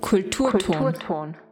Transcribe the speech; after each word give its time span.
Kulturton. 0.00 0.60
Kulturton. 0.60 1.47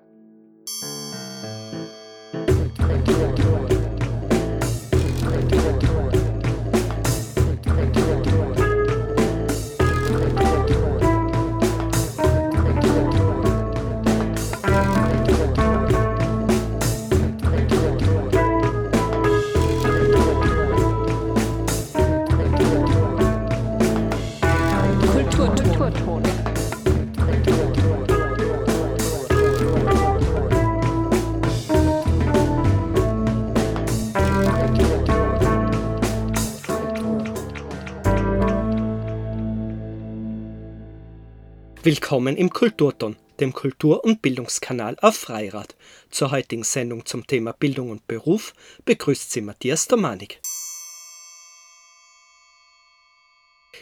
Willkommen 41.86 42.36
im 42.36 42.50
Kulturton, 42.50 43.14
dem 43.38 43.52
Kultur- 43.52 44.02
und 44.02 44.20
Bildungskanal 44.20 44.96
auf 45.02 45.14
Freirad. 45.14 45.76
Zur 46.10 46.32
heutigen 46.32 46.64
Sendung 46.64 47.06
zum 47.06 47.28
Thema 47.28 47.52
Bildung 47.52 47.90
und 47.90 48.08
Beruf 48.08 48.54
begrüßt 48.84 49.30
Sie 49.30 49.40
Matthias 49.40 49.86
Domanik. 49.86 50.40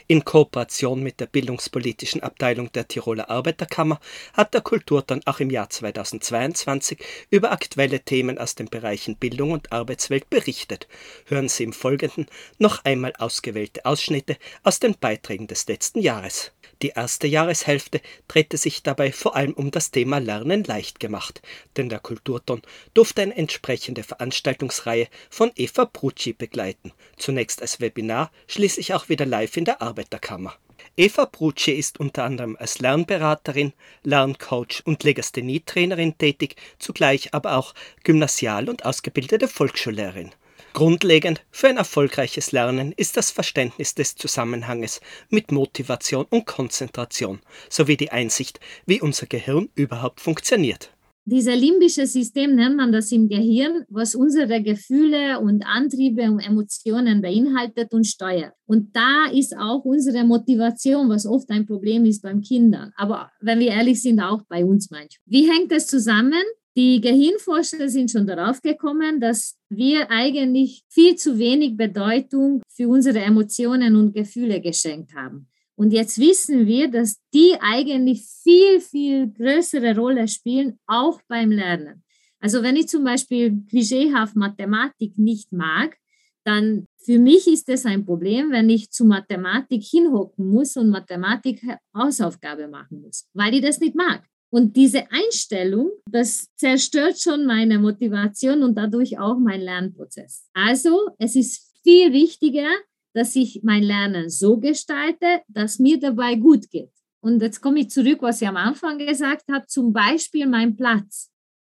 In 0.07 0.23
Kooperation 0.23 1.03
mit 1.03 1.19
der 1.19 1.27
bildungspolitischen 1.29 2.23
Abteilung 2.23 2.71
der 2.73 2.87
Tiroler 2.87 3.31
Arbeiterkammer 3.31 3.99
hat 4.35 4.53
der 4.53 4.61
Kulturton 4.61 5.23
auch 5.25 5.41
im 5.41 5.49
Jahr 5.49 5.71
2022 5.71 6.99
über 7.31 7.53
aktuelle 7.53 8.01
Themen 8.01 8.37
aus 8.37 8.55
den 8.55 8.69
Bereichen 8.69 9.17
Bildung 9.17 9.53
und 9.53 9.73
Arbeitswelt 9.73 10.29
berichtet. 10.29 10.89
Hören 11.25 11.49
Sie 11.49 11.65
im 11.65 11.73
Folgenden 11.73 12.27
noch 12.59 12.85
einmal 12.85 13.15
ausgewählte 13.17 13.87
Ausschnitte 13.87 14.37
aus 14.63 14.79
den 14.79 14.95
Beiträgen 14.95 15.47
des 15.47 15.67
letzten 15.69 16.01
Jahres. 16.01 16.53
Die 16.85 16.93
erste 16.95 17.27
Jahreshälfte 17.27 18.03
drehte 18.29 18.59
sich 18.59 18.83
dabei 18.83 19.11
vor 19.11 19.37
allem 19.37 19.55
um 19.55 19.71
das 19.71 19.91
Thema 19.91 20.19
Lernen 20.19 20.65
leicht 20.65 21.01
gemacht, 21.01 21.41
denn 21.79 21.89
der 21.89 21.99
Kulturton 21.99 22.61
durfte 22.93 23.23
eine 23.23 23.35
entsprechende 23.35 24.03
Veranstaltungsreihe 24.03 25.09
von 25.31 25.51
Eva 25.57 25.87
Brucci 25.91 26.35
begleiten, 26.35 26.93
zunächst 27.17 27.63
als 27.63 27.81
Webinar, 27.81 28.31
schließlich 28.49 28.93
auch 28.93 29.09
wieder 29.09 29.25
live 29.25 29.57
in 29.57 29.65
der 29.65 29.81
Arbeiterkammer. 29.81 30.59
Eva 30.95 31.25
Brucci 31.25 31.73
ist 31.73 32.01
unter 32.01 32.25
anderem 32.25 32.55
als 32.61 32.81
Lernberaterin, 32.81 33.73
Lerncoach 34.03 34.83
und 34.85 35.05
Legasthenie-Trainerin 35.05 36.19
tätig, 36.19 36.57
zugleich 36.79 37.33
aber 37.33 37.57
auch 37.57 37.73
Gymnasial- 38.03 38.69
und 38.69 38.85
ausgebildete 38.85 39.49
Volksschullehrerin. 39.49 40.33
Grundlegend 40.75 41.41
für 41.53 41.69
ein 41.69 41.77
erfolgreiches 41.77 42.51
Lernen 42.51 42.93
ist 42.97 43.17
das 43.17 43.31
Verständnis 43.31 43.95
des 43.95 44.17
Zusammenhanges 44.17 45.01
mit 45.31 45.53
Motivation 45.53 46.27
und 46.29 46.47
Konzentration 46.47 47.39
sowie 47.71 47.97
die 47.97 48.11
Einsicht, 48.11 48.59
wie 48.85 49.01
unser 49.01 49.27
Gehirn 49.27 49.69
überhaupt 49.77 50.21
funktioniert. 50.21 50.91
Dieser 51.27 51.55
limbische 51.55 52.09
System 52.09 52.57
nennt 52.57 52.77
man 52.77 52.91
das 52.91 53.13
im 53.13 53.29
Gehirn, 53.29 53.85
was 53.89 54.17
unsere 54.17 54.63
Gefühle 54.65 55.39
und 55.39 55.63
Antriebe 55.65 56.25
und 56.25 56.41
Emotionen 56.41 57.23
beinhaltet 57.23 57.95
und 57.95 58.05
steuert. 58.05 58.53
Und 58.67 58.97
da 58.97 59.27
ist 59.33 59.57
auch 59.57 59.85
unsere 59.85 60.25
Motivation, 60.25 61.09
was 61.09 61.25
oft 61.25 61.49
ein 61.51 61.67
Problem 61.67 62.05
ist 62.05 62.21
beim 62.21 62.41
Kindern. 62.43 62.91
Aber 62.97 63.31
wenn 63.41 63.61
wir 63.61 63.69
ehrlich 63.69 64.03
sind, 64.03 64.19
auch 64.19 64.43
bei 64.49 64.65
uns 64.65 64.91
manchmal. 64.91 65.23
Wie 65.25 65.49
hängt 65.49 65.71
es 65.71 65.87
zusammen? 65.87 66.43
Die 66.77 67.01
Gehirnforscher 67.01 67.89
sind 67.89 68.11
schon 68.11 68.27
darauf 68.27 68.61
gekommen, 68.61 69.21
dass 69.21 69.57
wir 69.69 70.11
eigentlich 70.11 70.83
viel 70.89 71.15
zu 71.15 71.39
wenig 71.39 71.77
Bedeutung 71.77 72.63
für 72.69 72.89
unsere 72.89 73.21
Emotionen 73.21 73.95
und 73.95 74.13
Gefühle 74.13 74.61
geschenkt 74.61 75.15
haben. 75.15 75.49
Und 75.77 75.93
jetzt 75.93 76.19
wissen 76.19 76.67
wir, 76.67 76.89
dass 76.89 77.21
die 77.33 77.55
eigentlich 77.61 78.25
viel, 78.43 78.81
viel 78.81 79.29
größere 79.33 79.97
Rolle 79.97 80.27
spielen, 80.27 80.79
auch 80.87 81.21
beim 81.29 81.53
Lernen. 81.53 82.03
Also 82.41 82.63
wenn 82.63 82.77
ich 82.77 82.89
zum 82.89 83.05
Beispiel 83.05 83.63
klischeehaft 83.69 84.37
Mathematik 84.37 85.17
nicht 85.17 85.53
mag, 85.53 85.97
dann 86.45 86.87
für 86.99 87.19
mich 87.19 87.47
ist 87.47 87.69
es 87.69 87.87
ein 87.87 88.05
Problem, 88.05 88.51
wenn 88.51 88.69
ich 88.69 88.91
zu 88.91 89.05
Mathematik 89.05 89.83
hinhocken 89.83 90.51
muss 90.51 90.77
und 90.77 90.91
Mathematik 90.91 91.63
Hausaufgabe 91.97 92.69
machen 92.69 93.01
muss, 93.01 93.29
weil 93.33 93.55
ich 93.55 93.63
das 93.63 93.81
nicht 93.81 93.95
mag. 93.95 94.25
Und 94.55 94.77
diese 94.77 95.11
Einstellung, 95.11 95.91
das 96.09 96.47
zerstört 96.55 97.19
schon 97.19 97.45
meine 97.45 97.77
Motivation 97.77 98.63
und 98.63 98.77
dadurch 98.77 99.19
auch 99.19 99.37
mein 99.37 99.61
Lernprozess. 99.61 100.49
Also 100.53 101.11
es 101.19 101.35
ist 101.35 101.73
viel 101.83 102.13
wichtiger, 102.13 102.69
dass 103.15 103.35
ich 103.35 103.65
mein 103.65 103.83
Lernen 103.83 104.31
so 104.31 104.59
gestalte, 104.59 105.43
dass 105.49 105.81
mir 105.81 105.99
dabei 105.99 106.37
gut 106.37 106.71
geht. 106.71 106.93
Und 107.21 107.43
jetzt 107.43 107.63
komme 107.63 107.81
ich 107.81 107.91
zurück, 107.91 108.19
was 108.21 108.43
ich 108.43 108.47
am 108.47 108.57
Anfang 108.57 108.99
gesagt 108.99 109.43
habe, 109.51 109.67
zum 109.67 109.93
Beispiel 109.93 110.47
mein 110.47 110.77
Platz. 110.77 111.33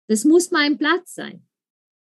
Das 0.09 0.25
muss 0.25 0.51
mein 0.51 0.77
Platz 0.77 1.15
sein, 1.15 1.47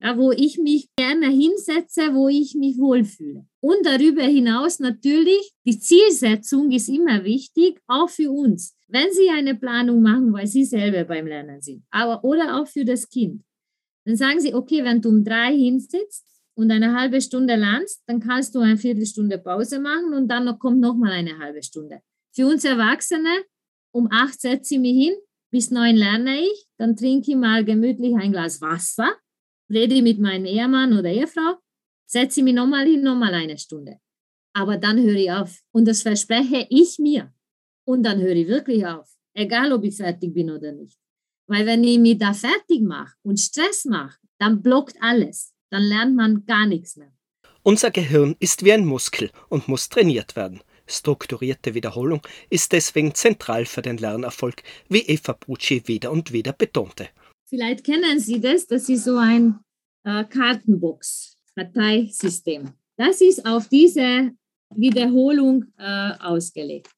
ja, 0.05 0.17
wo 0.17 0.31
ich 0.31 0.59
mich 0.59 0.87
gerne 0.95 1.29
hinsetze, 1.29 2.13
wo 2.13 2.27
ich 2.27 2.53
mich 2.53 2.77
wohlfühle. 2.77 3.47
Und 3.59 3.77
darüber 3.83 4.21
hinaus 4.21 4.79
natürlich, 4.79 5.53
die 5.65 5.79
Zielsetzung 5.79 6.71
ist 6.71 6.89
immer 6.89 7.23
wichtig, 7.23 7.81
auch 7.87 8.09
für 8.09 8.29
uns. 8.31 8.77
Wenn 8.87 9.11
Sie 9.11 9.29
eine 9.31 9.55
Planung 9.55 10.03
machen, 10.03 10.31
weil 10.31 10.45
Sie 10.45 10.63
selber 10.63 11.05
beim 11.05 11.25
Lernen 11.25 11.59
sind, 11.61 11.83
aber 11.89 12.23
oder 12.23 12.61
auch 12.61 12.67
für 12.67 12.85
das 12.85 13.09
Kind, 13.09 13.41
dann 14.05 14.15
sagen 14.15 14.39
Sie, 14.39 14.53
okay, 14.53 14.83
wenn 14.83 15.01
du 15.01 15.09
um 15.09 15.23
drei 15.23 15.55
hinsitzt 15.55 16.23
und 16.53 16.69
eine 16.69 16.95
halbe 16.95 17.19
Stunde 17.19 17.55
lernst, 17.55 18.03
dann 18.05 18.19
kannst 18.19 18.53
du 18.53 18.59
eine 18.59 18.77
Viertelstunde 18.77 19.39
Pause 19.39 19.79
machen 19.79 20.13
und 20.13 20.27
dann 20.27 20.45
noch, 20.45 20.59
kommt 20.59 20.81
noch 20.81 20.95
mal 20.95 21.11
eine 21.11 21.39
halbe 21.39 21.63
Stunde. 21.63 22.01
Für 22.31 22.45
uns 22.45 22.63
Erwachsene, 22.63 23.43
um 23.91 24.07
acht 24.11 24.39
setze 24.39 24.75
ich 24.75 24.79
mich 24.79 25.03
hin, 25.03 25.15
bis 25.51 25.71
neun 25.71 25.95
lerne 25.95 26.41
ich, 26.41 26.67
dann 26.77 26.95
trinke 26.95 27.31
ich 27.31 27.37
mal 27.37 27.65
gemütlich 27.65 28.13
ein 28.15 28.31
Glas 28.31 28.61
Wasser, 28.61 29.11
rede 29.69 30.01
mit 30.01 30.19
meinem 30.19 30.45
Ehemann 30.45 30.97
oder 30.97 31.09
Ehefrau, 31.09 31.57
setze 32.05 32.43
mich 32.43 32.53
nochmal 32.53 32.85
hin, 32.85 33.03
nochmal 33.03 33.33
eine 33.33 33.57
Stunde. 33.57 33.99
Aber 34.53 34.77
dann 34.77 35.01
höre 35.01 35.15
ich 35.15 35.31
auf. 35.31 35.61
Und 35.71 35.85
das 35.85 36.01
verspreche 36.01 36.65
ich 36.69 36.97
mir. 36.97 37.33
Und 37.85 38.03
dann 38.03 38.21
höre 38.21 38.35
ich 38.35 38.47
wirklich 38.47 38.85
auf, 38.85 39.09
egal 39.33 39.73
ob 39.73 39.83
ich 39.83 39.97
fertig 39.97 40.33
bin 40.33 40.49
oder 40.49 40.71
nicht. 40.71 40.97
Weil 41.47 41.65
wenn 41.65 41.83
ich 41.83 41.99
mich 41.99 42.17
da 42.17 42.33
fertig 42.33 42.81
mache 42.81 43.15
und 43.23 43.39
Stress 43.39 43.85
mache, 43.85 44.17
dann 44.39 44.61
blockt 44.61 44.95
alles. 45.01 45.53
Dann 45.69 45.83
lernt 45.83 46.15
man 46.15 46.45
gar 46.45 46.65
nichts 46.65 46.95
mehr. 46.95 47.11
Unser 47.63 47.91
Gehirn 47.91 48.35
ist 48.39 48.63
wie 48.63 48.73
ein 48.73 48.85
Muskel 48.85 49.31
und 49.49 49.67
muss 49.67 49.89
trainiert 49.89 50.35
werden. 50.35 50.61
Strukturierte 50.87 51.73
Wiederholung 51.73 52.21
ist 52.49 52.71
deswegen 52.71 53.15
zentral 53.15 53.65
für 53.65 53.81
den 53.81 53.97
Lernerfolg, 53.97 54.61
wie 54.87 55.01
Eva 55.01 55.33
Bucci 55.33 55.87
wieder 55.87 56.11
und 56.11 56.31
wieder 56.31 56.53
betonte. 56.53 57.09
Vielleicht 57.55 57.85
kennen 57.85 58.19
Sie 58.19 58.41
das, 58.41 58.67
das 58.67 58.89
ist 58.89 59.05
so 59.05 59.15
ein 59.15 59.61
äh, 60.03 60.25
Kartenbox-Dateisystem. 60.25 62.73
Das 62.97 63.21
ist 63.21 63.45
auf 63.45 63.69
diese 63.69 64.33
Wiederholung 64.75 65.63
äh, 65.77 66.11
ausgelegt. 66.19 66.91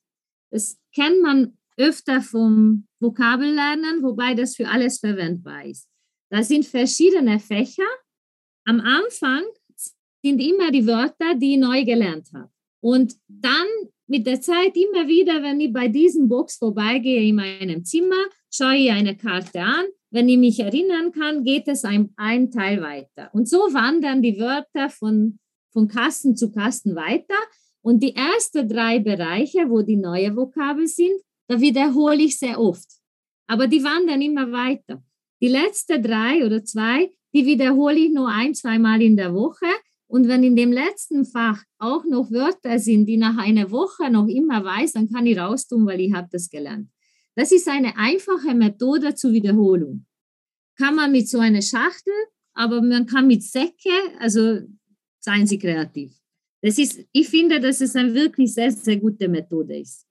Das 0.49 0.79
kennt 0.95 1.21
man 1.21 1.55
öfter 1.77 2.23
vom 2.23 2.87
Vokabellernen, 2.99 4.01
wobei 4.01 4.33
das 4.33 4.55
für 4.55 4.67
alles 4.67 4.97
verwendbar 4.97 5.65
ist. 5.65 5.87
Da 6.31 6.41
sind 6.41 6.65
verschiedene 6.65 7.39
Fächer. 7.39 7.85
Am 8.65 8.79
Anfang 8.79 9.43
sind 10.23 10.39
immer 10.39 10.71
die 10.71 10.87
Wörter, 10.87 11.35
die 11.35 11.53
ich 11.53 11.59
neu 11.59 11.85
gelernt 11.85 12.31
habe. 12.33 12.49
Und 12.81 13.13
dann 13.27 13.67
mit 14.07 14.25
der 14.25 14.41
Zeit 14.41 14.75
immer 14.75 15.07
wieder, 15.07 15.43
wenn 15.43 15.59
ich 15.59 15.71
bei 15.71 15.87
diesem 15.87 16.27
Box 16.27 16.57
vorbeigehe 16.57 17.29
in 17.29 17.35
meinem 17.35 17.85
Zimmer, 17.85 18.25
schaue 18.51 18.77
ich 18.77 18.89
eine 18.89 19.15
Karte 19.15 19.61
an. 19.61 19.85
Wenn 20.09 20.29
ich 20.29 20.37
mich 20.37 20.59
erinnern 20.59 21.11
kann, 21.11 21.43
geht 21.43 21.67
es 21.67 21.83
ein, 21.83 22.13
ein 22.15 22.49
Teil 22.49 22.81
weiter. 22.81 23.29
Und 23.33 23.49
so 23.49 23.57
wandern 23.57 24.21
die 24.21 24.39
Wörter 24.39 24.89
von, 24.89 25.39
von 25.71 25.87
Kasten 25.87 26.35
zu 26.35 26.51
Kasten 26.51 26.95
weiter. 26.95 27.35
Und 27.81 28.01
die 28.01 28.15
ersten 28.15 28.67
drei 28.67 28.99
Bereiche, 28.99 29.69
wo 29.69 29.81
die 29.81 29.97
neue 29.97 30.35
Vokabel 30.35 30.87
sind, 30.87 31.21
da 31.47 31.59
wiederhole 31.59 32.23
ich 32.23 32.39
sehr 32.39 32.59
oft. 32.59 32.87
Aber 33.47 33.67
die 33.67 33.83
wandern 33.83 34.21
immer 34.21 34.51
weiter. 34.51 35.03
Die 35.41 35.47
letzten 35.47 36.01
drei 36.01 36.45
oder 36.45 36.63
zwei, 36.63 37.11
die 37.33 37.45
wiederhole 37.45 37.97
ich 37.97 38.11
nur 38.11 38.29
ein, 38.29 38.53
zweimal 38.53 39.01
in 39.01 39.15
der 39.15 39.33
Woche. 39.33 39.67
Und 40.07 40.27
wenn 40.27 40.43
in 40.43 40.55
dem 40.55 40.71
letzten 40.71 41.25
Fach 41.25 41.63
auch 41.79 42.05
noch 42.05 42.31
Wörter 42.31 42.79
sind, 42.79 43.05
die 43.05 43.17
nach 43.17 43.37
einer 43.37 43.71
Woche 43.71 44.09
noch 44.09 44.27
immer 44.27 44.63
weiß, 44.63 44.93
dann 44.93 45.09
kann 45.09 45.25
ich 45.25 45.37
raustun, 45.37 45.85
weil 45.85 45.99
ich 45.99 46.13
habe 46.13 46.29
das 46.31 46.49
gelernt. 46.49 46.89
Das 47.37 47.51
ist 47.51 47.67
eine 47.67 47.95
einfache 47.95 48.55
Methode 48.55 49.13
zur 49.13 49.31
Wiederholung. 49.31 50.07
Kann 50.75 50.95
man 50.95 51.11
mit 51.11 51.29
so 51.29 51.37
einer 51.37 51.61
Schachtel, 51.61 52.13
aber 52.55 52.81
man 52.81 53.05
kann 53.05 53.27
mit 53.27 53.43
Säcke, 53.43 53.93
also 54.19 54.61
seien 55.19 55.45
Sie 55.45 55.59
kreativ. 55.59 56.15
Das 56.63 56.79
ist, 56.79 56.99
ich 57.11 57.29
finde, 57.29 57.59
dass 57.59 57.79
es 57.81 57.95
eine 57.95 58.15
wirklich 58.15 58.55
sehr, 58.55 58.71
sehr 58.71 58.97
gute 58.97 59.27
Methode 59.27 59.77
ist. 59.77 60.07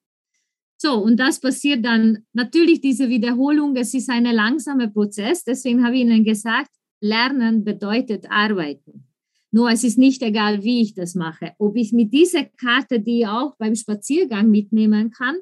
So, 0.77 1.03
und 1.03 1.17
das 1.19 1.41
passiert 1.41 1.85
dann 1.85 2.25
natürlich 2.33 2.81
diese 2.81 3.09
Wiederholung. 3.09 3.75
Es 3.75 3.93
ist 3.93 4.09
ein 4.09 4.25
langsamer 4.25 4.87
Prozess. 4.87 5.43
Deswegen 5.43 5.85
habe 5.85 5.97
ich 5.97 6.03
Ihnen 6.03 6.23
gesagt, 6.23 6.71
Lernen 7.01 7.65
bedeutet 7.65 8.27
arbeiten. 8.31 9.09
Nur 9.51 9.71
es 9.71 9.83
ist 9.83 9.99
nicht 9.99 10.23
egal, 10.23 10.63
wie 10.63 10.81
ich 10.81 10.95
das 10.95 11.17
mache. 11.17 11.55
Ob 11.59 11.77
ich 11.77 11.93
mit 11.93 12.13
dieser 12.13 12.45
Karte, 12.45 13.01
die 13.01 13.23
ich 13.23 13.27
auch 13.27 13.57
beim 13.57 13.75
Spaziergang 13.75 14.49
mitnehmen 14.49 15.11
kann, 15.11 15.37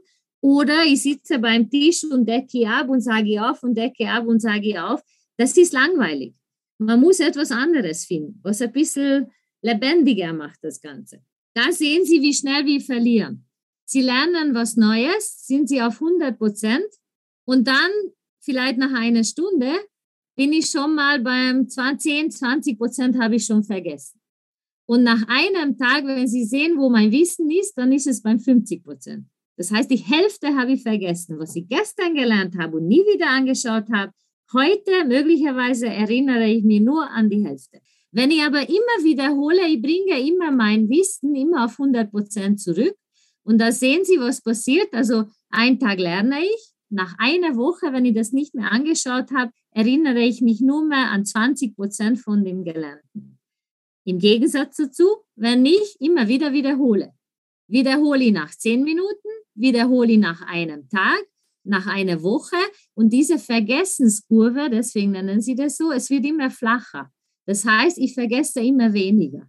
oder 0.44 0.84
ich 0.84 1.00
sitze 1.00 1.38
beim 1.38 1.70
Tisch 1.70 2.04
und 2.04 2.28
decke 2.28 2.68
ab 2.68 2.90
und 2.90 3.00
sage 3.00 3.42
auf 3.42 3.62
und 3.62 3.78
decke 3.78 4.06
ab 4.10 4.26
und 4.26 4.40
sage 4.40 4.84
auf. 4.84 5.02
Das 5.38 5.56
ist 5.56 5.72
langweilig. 5.72 6.34
Man 6.76 7.00
muss 7.00 7.18
etwas 7.18 7.50
anderes 7.50 8.04
finden, 8.04 8.40
was 8.42 8.60
ein 8.60 8.70
bisschen 8.70 9.30
lebendiger 9.62 10.34
macht, 10.34 10.58
das 10.60 10.82
Ganze. 10.82 11.22
Da 11.54 11.72
sehen 11.72 12.04
Sie, 12.04 12.20
wie 12.20 12.34
schnell 12.34 12.66
wir 12.66 12.82
verlieren. 12.82 13.46
Sie 13.86 14.02
lernen 14.02 14.54
was 14.54 14.76
Neues, 14.76 15.46
sind 15.46 15.70
Sie 15.70 15.80
auf 15.80 15.94
100 15.94 16.36
Prozent 16.36 16.90
und 17.46 17.66
dann 17.66 17.90
vielleicht 18.40 18.76
nach 18.76 18.92
einer 18.92 19.24
Stunde 19.24 19.72
bin 20.36 20.52
ich 20.52 20.66
schon 20.66 20.94
mal 20.94 21.20
beim 21.20 21.66
20, 21.66 22.30
20 22.30 22.76
Prozent 22.76 23.18
habe 23.18 23.36
ich 23.36 23.46
schon 23.46 23.64
vergessen. 23.64 24.20
Und 24.84 25.04
nach 25.04 25.26
einem 25.26 25.78
Tag, 25.78 26.04
wenn 26.04 26.28
Sie 26.28 26.44
sehen, 26.44 26.76
wo 26.76 26.90
mein 26.90 27.10
Wissen 27.12 27.50
ist, 27.50 27.78
dann 27.78 27.92
ist 27.92 28.06
es 28.06 28.20
beim 28.20 28.38
50 28.38 28.84
Prozent. 28.84 29.24
Das 29.56 29.70
heißt, 29.70 29.90
die 29.90 29.96
Hälfte 29.96 30.56
habe 30.56 30.72
ich 30.72 30.82
vergessen, 30.82 31.38
was 31.38 31.54
ich 31.54 31.68
gestern 31.68 32.14
gelernt 32.14 32.56
habe 32.58 32.78
und 32.78 32.88
nie 32.88 33.02
wieder 33.12 33.28
angeschaut 33.28 33.90
habe. 33.92 34.12
Heute 34.52 35.04
möglicherweise 35.06 35.86
erinnere 35.86 36.46
ich 36.48 36.64
mich 36.64 36.80
nur 36.80 37.08
an 37.10 37.30
die 37.30 37.44
Hälfte. 37.44 37.80
Wenn 38.10 38.30
ich 38.30 38.42
aber 38.42 38.68
immer 38.68 39.02
wiederhole, 39.02 39.66
ich 39.66 39.82
bringe 39.82 40.20
immer 40.20 40.50
mein 40.50 40.88
Wissen 40.88 41.34
immer 41.34 41.64
auf 41.64 41.72
100 41.72 42.10
Prozent 42.10 42.60
zurück. 42.60 42.94
Und 43.42 43.58
da 43.58 43.72
sehen 43.72 44.04
Sie, 44.04 44.18
was 44.18 44.40
passiert. 44.40 44.92
Also 44.92 45.24
einen 45.50 45.78
Tag 45.78 45.98
lerne 45.98 46.44
ich. 46.44 46.70
Nach 46.90 47.14
einer 47.18 47.56
Woche, 47.56 47.92
wenn 47.92 48.04
ich 48.04 48.14
das 48.14 48.32
nicht 48.32 48.54
mehr 48.54 48.70
angeschaut 48.70 49.32
habe, 49.32 49.50
erinnere 49.72 50.20
ich 50.20 50.40
mich 50.42 50.60
nur 50.60 50.84
mehr 50.84 51.10
an 51.10 51.24
20 51.24 51.74
Prozent 51.74 52.20
von 52.20 52.44
dem 52.44 52.62
Gelernten. 52.62 53.38
Im 54.04 54.18
Gegensatz 54.18 54.76
dazu, 54.76 55.08
wenn 55.34 55.66
ich 55.66 55.96
immer 55.98 56.28
wieder 56.28 56.52
wiederhole. 56.52 57.12
Wiederhole 57.66 58.24
ich 58.24 58.32
nach 58.32 58.50
zehn 58.50 58.84
Minuten, 58.84 59.28
wiederhole 59.54 60.12
ich 60.12 60.18
nach 60.18 60.42
einem 60.42 60.88
Tag, 60.88 61.22
nach 61.64 61.86
einer 61.86 62.22
Woche 62.22 62.56
und 62.94 63.12
diese 63.12 63.38
Vergessenskurve, 63.38 64.68
deswegen 64.70 65.12
nennen 65.12 65.40
sie 65.40 65.54
das 65.54 65.76
so, 65.76 65.90
es 65.90 66.10
wird 66.10 66.24
immer 66.26 66.50
flacher. 66.50 67.10
Das 67.46 67.64
heißt, 67.64 67.98
ich 67.98 68.14
vergesse 68.14 68.60
immer 68.60 68.92
weniger. 68.92 69.48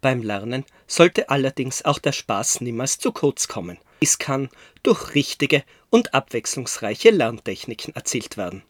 Beim 0.00 0.22
Lernen 0.22 0.64
sollte 0.86 1.30
allerdings 1.30 1.84
auch 1.84 1.98
der 1.98 2.12
Spaß 2.12 2.60
niemals 2.60 2.98
zu 2.98 3.10
kurz 3.12 3.48
kommen. 3.48 3.78
Dies 4.02 4.18
kann 4.18 4.50
durch 4.82 5.14
richtige 5.14 5.64
und 5.88 6.12
abwechslungsreiche 6.12 7.10
Lerntechniken 7.10 7.94
erzielt 7.94 8.36
werden. 8.36 8.62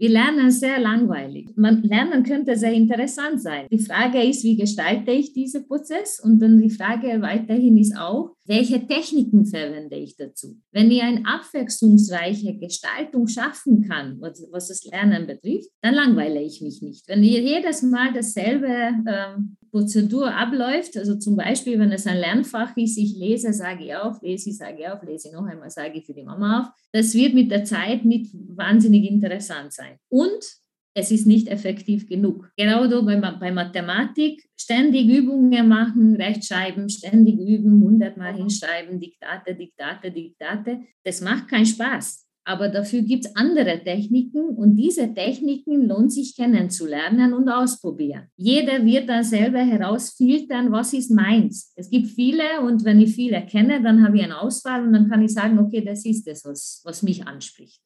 Wir 0.00 0.08
lernen 0.08 0.50
sehr 0.50 0.80
langweilig. 0.80 1.50
Man, 1.56 1.82
lernen 1.82 2.22
könnte 2.22 2.56
sehr 2.56 2.72
interessant 2.72 3.42
sein. 3.42 3.66
Die 3.70 3.78
Frage 3.78 4.22
ist, 4.22 4.42
wie 4.44 4.56
gestalte 4.56 5.10
ich 5.10 5.34
diesen 5.34 5.68
Prozess? 5.68 6.18
Und 6.24 6.40
dann 6.40 6.58
die 6.58 6.70
Frage 6.70 7.20
weiterhin 7.20 7.76
ist 7.76 7.94
auch, 7.94 8.30
welche 8.46 8.86
Techniken 8.86 9.44
verwende 9.44 9.96
ich 9.96 10.16
dazu? 10.16 10.56
Wenn 10.72 10.90
ich 10.90 11.02
eine 11.02 11.22
abwechslungsreiche 11.26 12.56
Gestaltung 12.56 13.28
schaffen 13.28 13.86
kann, 13.86 14.16
was, 14.20 14.42
was 14.50 14.68
das 14.68 14.84
Lernen 14.84 15.26
betrifft, 15.26 15.68
dann 15.82 15.92
langweile 15.92 16.40
ich 16.40 16.62
mich 16.62 16.80
nicht. 16.80 17.06
Wenn 17.06 17.22
ich 17.22 17.34
jedes 17.34 17.82
Mal 17.82 18.14
dasselbe 18.14 18.94
ähm, 19.06 19.58
Prozedur 19.70 20.34
abläuft, 20.34 20.96
also 20.96 21.16
zum 21.16 21.36
Beispiel, 21.36 21.78
wenn 21.78 21.92
es 21.92 22.06
ein 22.06 22.18
Lernfach 22.18 22.76
ist, 22.76 22.98
ich 22.98 23.16
lese, 23.16 23.52
sage 23.52 23.84
ich 23.84 23.94
auf, 23.94 24.20
lese, 24.22 24.52
sage 24.52 24.92
auf, 24.92 25.02
lese 25.02 25.32
noch 25.32 25.46
einmal, 25.46 25.70
sage 25.70 25.98
ich 25.98 26.06
für 26.06 26.14
die 26.14 26.24
Mama 26.24 26.60
auf, 26.60 26.66
das 26.92 27.14
wird 27.14 27.34
mit 27.34 27.50
der 27.50 27.64
Zeit 27.64 28.04
nicht 28.04 28.32
wahnsinnig 28.32 29.08
interessant 29.10 29.72
sein. 29.72 29.96
Und 30.08 30.60
es 30.94 31.10
ist 31.10 31.26
nicht 31.26 31.48
effektiv 31.48 32.08
genug. 32.08 32.50
Genau 32.56 32.88
so 32.88 33.04
bei, 33.04 33.16
bei 33.16 33.52
Mathematik, 33.52 34.48
ständig 34.56 35.08
Übungen 35.08 35.68
machen, 35.68 36.16
Rechtschreiben, 36.16 36.88
ständig 36.88 37.38
üben, 37.38 37.80
hundertmal 37.82 38.34
hinschreiben, 38.34 38.98
Diktate, 38.98 39.54
Diktate, 39.54 40.10
Diktate. 40.10 40.80
Das 41.04 41.20
macht 41.20 41.48
keinen 41.48 41.66
Spaß. 41.66 42.26
Aber 42.44 42.68
dafür 42.68 43.02
gibt 43.02 43.26
es 43.26 43.36
andere 43.36 43.82
Techniken 43.84 44.48
und 44.56 44.76
diese 44.76 45.12
Techniken 45.12 45.86
lohnt 45.86 46.12
sich 46.12 46.34
kennenzulernen 46.34 47.34
und 47.34 47.48
ausprobieren. 47.48 48.28
Jeder 48.36 48.84
wird 48.84 49.08
dann 49.08 49.24
selber 49.24 49.60
herausfiltern, 49.60 50.72
was 50.72 50.92
ist 50.94 51.10
meins. 51.10 51.72
Es 51.76 51.90
gibt 51.90 52.08
viele 52.08 52.62
und 52.62 52.84
wenn 52.84 53.00
ich 53.00 53.14
viele 53.14 53.44
kenne, 53.44 53.82
dann 53.82 54.04
habe 54.04 54.16
ich 54.16 54.24
eine 54.24 54.40
Auswahl 54.40 54.86
und 54.86 54.92
dann 54.92 55.08
kann 55.08 55.22
ich 55.22 55.32
sagen, 55.32 55.58
okay, 55.58 55.84
das 55.84 56.04
ist 56.06 56.26
es, 56.28 56.44
was, 56.44 56.80
was 56.84 57.02
mich 57.02 57.26
anspricht. 57.26 57.80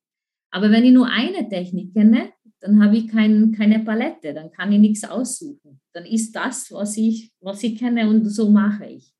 Aber 0.52 0.70
wenn 0.70 0.84
ich 0.84 0.92
nur 0.92 1.08
eine 1.08 1.48
Technik 1.48 1.92
kenne, 1.92 2.30
dann 2.60 2.82
habe 2.82 2.96
ich 2.96 3.08
kein, 3.08 3.52
keine 3.52 3.80
Palette, 3.80 4.32
dann 4.32 4.52
kann 4.52 4.72
ich 4.72 4.78
nichts 4.78 5.04
aussuchen. 5.04 5.80
Dann 5.92 6.06
ist 6.06 6.34
das, 6.34 6.70
was 6.70 6.96
ich, 6.96 7.32
was 7.40 7.62
ich 7.64 7.76
kenne 7.78 8.08
und 8.08 8.24
so 8.24 8.48
mache 8.50 8.86
ich. 8.86 9.13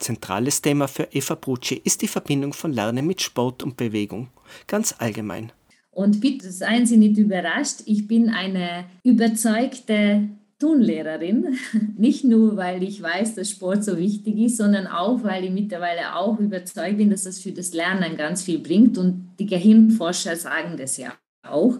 Zentrales 0.00 0.62
Thema 0.62 0.88
für 0.88 1.08
Eva 1.12 1.34
Brucci 1.34 1.80
ist 1.84 2.02
die 2.02 2.08
Verbindung 2.08 2.52
von 2.52 2.72
Lernen 2.72 3.06
mit 3.06 3.20
Sport 3.20 3.62
und 3.62 3.76
Bewegung, 3.76 4.28
ganz 4.66 4.94
allgemein. 4.98 5.52
Und 5.90 6.20
bitte 6.20 6.50
seien 6.50 6.86
Sie 6.86 6.96
nicht 6.96 7.18
überrascht, 7.18 7.82
ich 7.84 8.08
bin 8.08 8.30
eine 8.30 8.84
überzeugte 9.04 10.28
Turnlehrerin, 10.58 11.58
nicht 11.98 12.24
nur, 12.24 12.56
weil 12.56 12.82
ich 12.82 13.02
weiß, 13.02 13.34
dass 13.34 13.50
Sport 13.50 13.84
so 13.84 13.98
wichtig 13.98 14.38
ist, 14.38 14.56
sondern 14.56 14.86
auch, 14.86 15.22
weil 15.22 15.44
ich 15.44 15.50
mittlerweile 15.50 16.14
auch 16.16 16.38
überzeugt 16.38 16.98
bin, 16.98 17.10
dass 17.10 17.24
das 17.24 17.38
für 17.38 17.52
das 17.52 17.74
Lernen 17.74 18.16
ganz 18.16 18.42
viel 18.42 18.58
bringt. 18.58 18.98
Und 18.98 19.34
die 19.38 19.46
Gehirnforscher 19.46 20.36
sagen 20.36 20.76
das 20.76 20.96
ja 20.96 21.14
auch. 21.42 21.78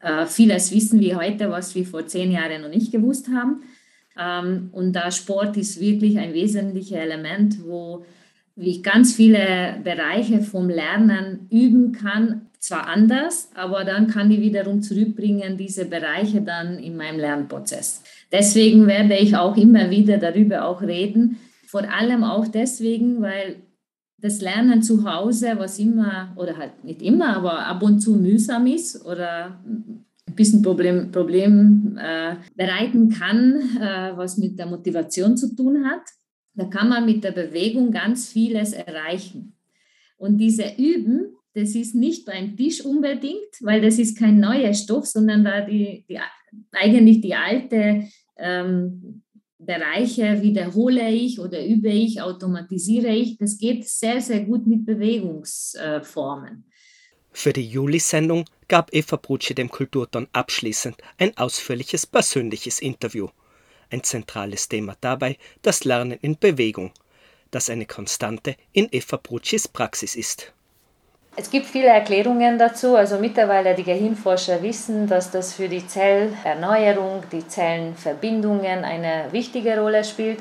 Äh, 0.00 0.26
vieles 0.26 0.72
wissen 0.72 1.00
wir 1.00 1.16
heute, 1.16 1.50
was 1.50 1.74
wir 1.74 1.86
vor 1.86 2.06
zehn 2.06 2.32
Jahren 2.32 2.62
noch 2.62 2.68
nicht 2.68 2.90
gewusst 2.90 3.28
haben. 3.28 3.62
Ähm, 4.18 4.68
und 4.72 4.92
da 4.92 5.10
Sport 5.10 5.56
ist 5.56 5.80
wirklich 5.80 6.18
ein 6.18 6.34
wesentliches 6.34 6.96
Element, 6.96 7.64
wo 7.64 8.04
ich 8.56 8.82
ganz 8.82 9.14
viele 9.14 9.80
Bereiche 9.82 10.42
vom 10.42 10.68
Lernen 10.68 11.46
üben 11.50 11.92
kann, 11.92 12.48
zwar 12.58 12.86
anders, 12.86 13.50
aber 13.54 13.84
dann 13.84 14.06
kann 14.06 14.30
ich 14.30 14.40
wiederum 14.40 14.82
zurückbringen, 14.82 15.56
diese 15.56 15.84
Bereiche 15.84 16.42
dann 16.42 16.78
in 16.78 16.96
meinem 16.96 17.18
Lernprozess. 17.18 18.04
Deswegen 18.30 18.86
werde 18.86 19.16
ich 19.16 19.36
auch 19.36 19.56
immer 19.56 19.90
wieder 19.90 20.18
darüber 20.18 20.66
auch 20.66 20.80
reden, 20.80 21.38
vor 21.66 21.82
allem 21.90 22.22
auch 22.22 22.46
deswegen, 22.46 23.20
weil 23.20 23.56
das 24.18 24.40
Lernen 24.40 24.82
zu 24.82 25.10
Hause, 25.10 25.54
was 25.56 25.80
immer, 25.80 26.32
oder 26.36 26.56
halt 26.56 26.84
nicht 26.84 27.02
immer, 27.02 27.36
aber 27.36 27.66
ab 27.66 27.82
und 27.82 28.00
zu 28.00 28.12
mühsam 28.14 28.68
ist 28.68 29.04
oder 29.04 29.58
ein 30.32 30.36
bisschen 30.36 30.62
Problem, 30.62 31.10
Problem 31.12 31.98
äh, 32.00 32.36
bereiten 32.56 33.10
kann, 33.10 33.54
äh, 33.80 34.16
was 34.16 34.38
mit 34.38 34.58
der 34.58 34.66
Motivation 34.66 35.36
zu 35.36 35.54
tun 35.54 35.86
hat. 35.86 36.02
Da 36.54 36.64
kann 36.66 36.88
man 36.88 37.06
mit 37.06 37.22
der 37.24 37.32
Bewegung 37.32 37.92
ganz 37.92 38.28
vieles 38.28 38.72
erreichen. 38.72 39.56
Und 40.16 40.38
diese 40.38 40.64
Üben, 40.76 41.36
das 41.54 41.74
ist 41.74 41.94
nicht 41.94 42.26
beim 42.26 42.56
Tisch 42.56 42.84
unbedingt, 42.84 43.60
weil 43.60 43.80
das 43.80 43.98
ist 43.98 44.18
kein 44.18 44.40
neuer 44.40 44.72
Stoff, 44.74 45.06
sondern 45.06 45.44
da 45.44 45.60
die, 45.62 46.04
die 46.08 46.18
eigentlich 46.72 47.20
die 47.20 47.34
alte 47.34 48.04
ähm, 48.38 49.22
Bereiche 49.58 50.42
wiederhole 50.42 51.10
ich 51.10 51.38
oder 51.38 51.64
übe 51.64 51.90
ich, 51.90 52.20
automatisiere 52.20 53.14
ich. 53.14 53.36
Das 53.38 53.58
geht 53.58 53.86
sehr, 53.86 54.20
sehr 54.20 54.44
gut 54.44 54.66
mit 54.66 54.84
Bewegungsformen. 54.84 56.64
Für 57.32 57.52
die 57.52 57.66
Juli-Sendung 57.66 58.44
gab 58.68 58.92
Eva 58.94 59.16
Brucci 59.16 59.54
dem 59.54 59.70
Kulturton 59.70 60.28
abschließend 60.32 60.96
ein 61.18 61.36
ausführliches 61.36 62.06
persönliches 62.06 62.78
Interview. 62.78 63.28
Ein 63.90 64.04
zentrales 64.04 64.68
Thema 64.68 64.96
dabei 65.00 65.38
das 65.62 65.84
Lernen 65.84 66.18
in 66.20 66.38
Bewegung, 66.38 66.92
das 67.50 67.70
eine 67.70 67.86
Konstante 67.86 68.56
in 68.72 68.88
Eva 68.92 69.18
Bruccis 69.20 69.66
Praxis 69.66 70.14
ist. 70.14 70.52
Es 71.34 71.50
gibt 71.50 71.66
viele 71.66 71.88
Erklärungen 71.88 72.58
dazu. 72.58 72.94
Also 72.94 73.18
mittlerweile 73.18 73.74
die 73.74 73.84
Gehirnforscher 73.84 74.62
wissen, 74.62 75.06
dass 75.06 75.30
das 75.30 75.54
für 75.54 75.68
die 75.68 75.86
Zellerneuerung, 75.86 77.24
die 77.32 77.46
Zellenverbindungen 77.48 78.84
eine 78.84 79.32
wichtige 79.32 79.80
Rolle 79.80 80.04
spielt. 80.04 80.38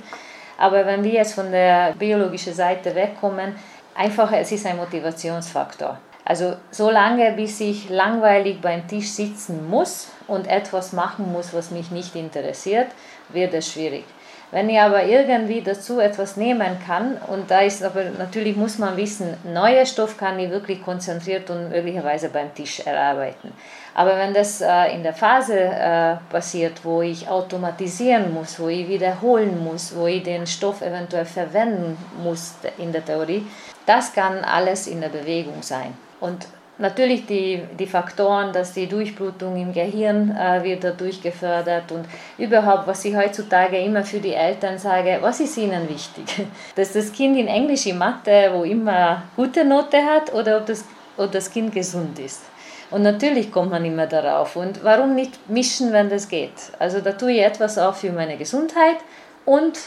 Aber 0.57 0.85
wenn 0.85 1.03
wir 1.03 1.11
jetzt 1.11 1.33
von 1.33 1.49
der 1.51 1.93
biologischen 1.93 2.53
Seite 2.53 2.93
wegkommen, 2.93 3.55
einfach 3.95 4.31
es 4.33 4.51
ist 4.51 4.65
ein 4.65 4.77
Motivationsfaktor. 4.77 5.97
Also 6.23 6.55
so 6.69 6.89
lange, 6.89 7.31
bis 7.31 7.59
ich 7.59 7.89
langweilig 7.89 8.61
beim 8.61 8.87
Tisch 8.87 9.09
sitzen 9.09 9.69
muss 9.69 10.09
und 10.27 10.47
etwas 10.47 10.93
machen 10.93 11.31
muss, 11.31 11.53
was 11.53 11.71
mich 11.71 11.91
nicht 11.91 12.15
interessiert, 12.15 12.87
wird 13.29 13.53
es 13.53 13.71
schwierig. 13.71 14.05
Wenn 14.51 14.69
ich 14.69 14.79
aber 14.79 15.05
irgendwie 15.05 15.61
dazu 15.61 16.01
etwas 16.01 16.35
nehmen 16.35 16.77
kann, 16.85 17.17
und 17.27 17.49
da 17.49 17.61
ist 17.61 17.81
aber 17.83 18.03
natürlich 18.17 18.57
muss 18.57 18.77
man 18.77 18.97
wissen, 18.97 19.37
neuer 19.45 19.85
Stoff 19.85 20.17
kann 20.17 20.37
ich 20.39 20.49
wirklich 20.49 20.83
konzentriert 20.83 21.49
und 21.49 21.69
möglicherweise 21.69 22.27
beim 22.27 22.53
Tisch 22.53 22.81
erarbeiten. 22.81 23.53
Aber 23.95 24.17
wenn 24.17 24.33
das 24.33 24.59
äh, 24.59 24.93
in 24.93 25.03
der 25.03 25.13
Phase 25.13 25.57
äh, 25.57 26.15
passiert, 26.29 26.83
wo 26.83 27.01
ich 27.01 27.29
automatisieren 27.29 28.33
muss, 28.33 28.59
wo 28.59 28.67
ich 28.67 28.89
wiederholen 28.89 29.63
muss, 29.63 29.95
wo 29.95 30.07
ich 30.07 30.23
den 30.23 30.45
Stoff 30.45 30.81
eventuell 30.81 31.25
verwenden 31.25 31.97
muss 32.21 32.55
in 32.77 32.91
der 32.91 33.05
Theorie, 33.05 33.45
das 33.85 34.11
kann 34.13 34.43
alles 34.43 34.87
in 34.87 34.99
der 34.99 35.09
Bewegung 35.09 35.61
sein. 35.61 35.93
Und 36.21 36.47
Natürlich 36.81 37.27
die, 37.27 37.61
die 37.77 37.85
Faktoren, 37.85 38.51
dass 38.51 38.73
die 38.73 38.87
Durchblutung 38.87 39.55
im 39.55 39.71
Gehirn 39.71 40.35
äh, 40.35 40.63
wird 40.63 40.83
dadurch 40.83 41.21
gefördert 41.21 41.91
und 41.91 42.05
überhaupt, 42.39 42.87
was 42.87 43.05
ich 43.05 43.15
heutzutage 43.15 43.77
immer 43.77 44.03
für 44.03 44.19
die 44.19 44.33
Eltern 44.33 44.79
sage, 44.79 45.19
was 45.21 45.39
ist 45.41 45.57
ihnen 45.57 45.87
wichtig? 45.87 46.47
Dass 46.75 46.93
das 46.93 47.11
Kind 47.11 47.37
in 47.37 47.47
Englisch, 47.47 47.85
in 47.85 47.99
Mathe, 47.99 48.49
wo 48.51 48.63
immer 48.63 49.21
gute 49.35 49.63
Note 49.63 50.03
hat 50.03 50.33
oder 50.33 50.57
ob 50.57 50.65
das, 50.65 50.83
ob 51.17 51.31
das 51.31 51.51
Kind 51.51 51.71
gesund 51.71 52.17
ist. 52.17 52.41
Und 52.89 53.03
natürlich 53.03 53.51
kommt 53.51 53.69
man 53.69 53.85
immer 53.85 54.07
darauf. 54.07 54.55
Und 54.55 54.83
warum 54.83 55.13
nicht 55.13 55.51
mischen, 55.51 55.93
wenn 55.93 56.09
das 56.09 56.27
geht? 56.27 56.51
Also 56.79 56.99
da 56.99 57.11
tue 57.11 57.33
ich 57.33 57.43
etwas 57.43 57.77
auch 57.77 57.93
für 57.93 58.11
meine 58.11 58.37
Gesundheit 58.37 58.97
und 59.45 59.77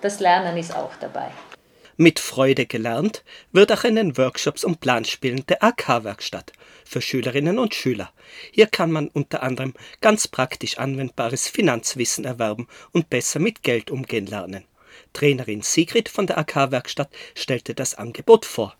das 0.00 0.20
Lernen 0.20 0.56
ist 0.56 0.74
auch 0.74 0.92
dabei. 0.98 1.28
Mit 2.02 2.18
Freude 2.18 2.64
gelernt 2.64 3.24
wird 3.52 3.70
auch 3.70 3.84
in 3.84 3.96
den 3.96 4.16
Workshops 4.16 4.64
und 4.64 4.80
Planspielen 4.80 5.44
der 5.50 5.62
AK-Werkstatt 5.62 6.50
für 6.82 7.02
Schülerinnen 7.02 7.58
und 7.58 7.74
Schüler. 7.74 8.08
Hier 8.52 8.68
kann 8.68 8.90
man 8.90 9.08
unter 9.08 9.42
anderem 9.42 9.74
ganz 10.00 10.26
praktisch 10.26 10.78
anwendbares 10.78 11.46
Finanzwissen 11.46 12.24
erwerben 12.24 12.68
und 12.92 13.10
besser 13.10 13.38
mit 13.38 13.62
Geld 13.62 13.90
umgehen 13.90 14.24
lernen. 14.24 14.64
Trainerin 15.12 15.60
Sigrid 15.60 16.08
von 16.08 16.26
der 16.26 16.38
AK-Werkstatt 16.38 17.10
stellte 17.34 17.74
das 17.74 17.96
Angebot 17.96 18.46
vor. 18.46 18.74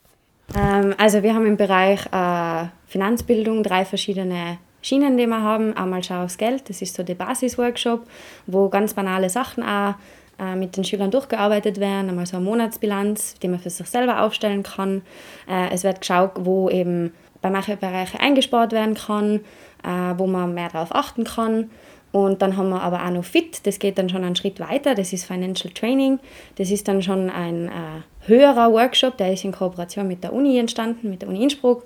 Ähm, 0.57 0.95
also 0.97 1.23
wir 1.23 1.35
haben 1.35 1.45
im 1.45 1.59
Bereich 1.59 2.07
äh, 2.07 2.71
Finanzbildung 2.87 3.63
drei 3.63 3.85
verschiedene 3.85 4.57
Schienen, 4.81 5.19
die 5.19 5.27
wir 5.27 5.43
haben. 5.43 5.77
Einmal 5.77 6.03
Schau 6.03 6.25
aufs 6.25 6.39
Geld, 6.39 6.71
das 6.71 6.81
ist 6.81 6.95
so 6.95 7.03
der 7.03 7.17
Basisworkshop, 7.17 8.07
wo 8.47 8.71
ganz 8.71 8.95
banale 8.95 9.29
Sachen 9.29 9.63
auch 9.63 9.97
äh, 10.41 10.57
mit 10.57 10.77
den 10.77 10.85
Schülern 10.85 11.11
durchgearbeitet 11.11 11.81
werden, 11.81 12.09
einmal 12.09 12.27
so 12.27 12.37
eine 12.37 12.45
Monatsbilanz, 12.45 13.35
die 13.41 13.49
man 13.49 13.59
für 13.59 13.71
sich 13.71 13.87
selber 13.87 14.23
aufstellen 14.23 14.63
kann. 14.63 15.03
Äh, 15.49 15.73
es 15.73 15.85
wird 15.85 16.01
geschaut, 16.01 16.33
wo 16.41 16.71
eben 16.71 17.13
bei 17.43 17.51
manchen 17.51 17.79
Bereichen 17.79 18.19
eingespart 18.19 18.73
werden 18.73 18.95
kann, 18.95 19.41
äh, 19.85 20.15
wo 20.17 20.27
man 20.27 20.55
mehr 20.55 20.69
darauf 20.69 20.95
achten 20.95 21.25
kann. 21.25 21.71
Und 22.13 22.43
dann 22.43 22.57
haben 22.57 22.71
wir 22.71 22.83
aber 22.83 23.05
auch 23.05 23.11
noch 23.11 23.25
FIT, 23.25 23.67
das 23.67 23.79
geht 23.79 23.97
dann 23.97 24.09
schon 24.09 24.25
einen 24.25 24.35
Schritt 24.35 24.59
weiter, 24.59 24.95
das 24.95 25.13
ist 25.13 25.25
Financial 25.25 25.73
Training. 25.73 26.19
Das 26.57 26.71
ist 26.71 26.89
dann 26.89 27.03
schon 27.03 27.31
ein 27.31 27.69
äh, 27.69 28.27
höherer 28.27 28.73
Workshop, 28.73 29.17
der 29.17 29.33
ist 29.33 29.45
in 29.45 29.53
Kooperation 29.53 30.09
mit 30.09 30.25
der 30.25 30.33
Uni 30.33 30.59
entstanden, 30.59 31.11
mit 31.11 31.23
der 31.23 31.29
Uni 31.29 31.43
Innsbruck. 31.43 31.85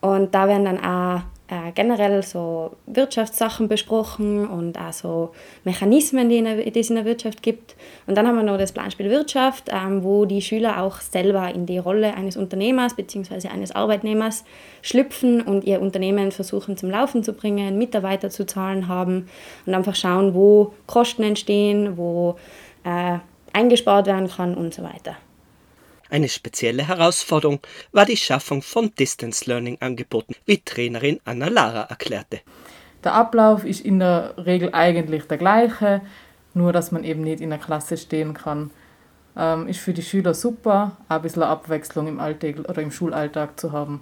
Und 0.00 0.34
da 0.34 0.48
werden 0.48 0.64
dann 0.64 0.84
auch 0.84 1.22
äh, 1.50 1.72
generell 1.72 2.22
so 2.22 2.76
Wirtschaftssachen 2.86 3.66
besprochen 3.66 4.46
und 4.48 4.78
auch 4.78 4.92
so 4.92 5.30
Mechanismen, 5.64 6.28
die, 6.28 6.38
in 6.38 6.72
die 6.72 6.78
es 6.78 6.90
in 6.90 6.96
der 6.96 7.04
Wirtschaft 7.04 7.42
gibt. 7.42 7.74
Und 8.06 8.16
dann 8.16 8.26
haben 8.28 8.36
wir 8.36 8.44
noch 8.44 8.56
das 8.56 8.70
Planspiel 8.70 9.10
Wirtschaft, 9.10 9.68
ähm, 9.68 10.04
wo 10.04 10.26
die 10.26 10.42
Schüler 10.42 10.80
auch 10.80 11.00
selber 11.00 11.52
in 11.52 11.66
die 11.66 11.78
Rolle 11.78 12.14
eines 12.14 12.36
Unternehmers 12.36 12.94
bzw. 12.94 13.48
eines 13.48 13.72
Arbeitnehmers 13.72 14.44
schlüpfen 14.82 15.42
und 15.42 15.64
ihr 15.64 15.82
Unternehmen 15.82 16.30
versuchen 16.30 16.76
zum 16.76 16.90
Laufen 16.90 17.24
zu 17.24 17.32
bringen, 17.32 17.76
Mitarbeiter 17.78 18.30
zu 18.30 18.46
zahlen 18.46 18.86
haben 18.86 19.28
und 19.66 19.74
einfach 19.74 19.96
schauen, 19.96 20.34
wo 20.34 20.72
Kosten 20.86 21.24
entstehen, 21.24 21.96
wo 21.96 22.36
äh, 22.84 23.18
eingespart 23.52 24.06
werden 24.06 24.28
kann 24.28 24.54
und 24.54 24.72
so 24.72 24.84
weiter. 24.84 25.16
Eine 26.10 26.28
spezielle 26.28 26.88
Herausforderung 26.88 27.60
war 27.92 28.04
die 28.04 28.16
Schaffung 28.16 28.62
von 28.62 28.92
Distance 28.98 29.48
Learning 29.48 29.78
Angeboten, 29.80 30.34
wie 30.44 30.58
Trainerin 30.58 31.20
Anna 31.24 31.46
Lara 31.46 31.82
erklärte. 31.82 32.40
Der 33.04 33.14
Ablauf 33.14 33.64
ist 33.64 33.84
in 33.84 34.00
der 34.00 34.34
Regel 34.36 34.70
eigentlich 34.74 35.28
der 35.28 35.38
gleiche, 35.38 36.00
nur 36.52 36.72
dass 36.72 36.90
man 36.90 37.04
eben 37.04 37.22
nicht 37.22 37.40
in 37.40 37.50
der 37.50 37.60
Klasse 37.60 37.96
stehen 37.96 38.34
kann. 38.34 38.70
Ähm, 39.36 39.68
ist 39.68 39.78
für 39.78 39.92
die 39.92 40.02
Schüler 40.02 40.34
super, 40.34 40.96
ein 41.08 41.22
bisschen 41.22 41.44
Abwechslung 41.44 42.08
im 42.08 42.18
Alltag 42.18 42.56
oder 42.68 42.82
im 42.82 42.90
Schulalltag 42.90 43.60
zu 43.60 43.70
haben. 43.70 44.00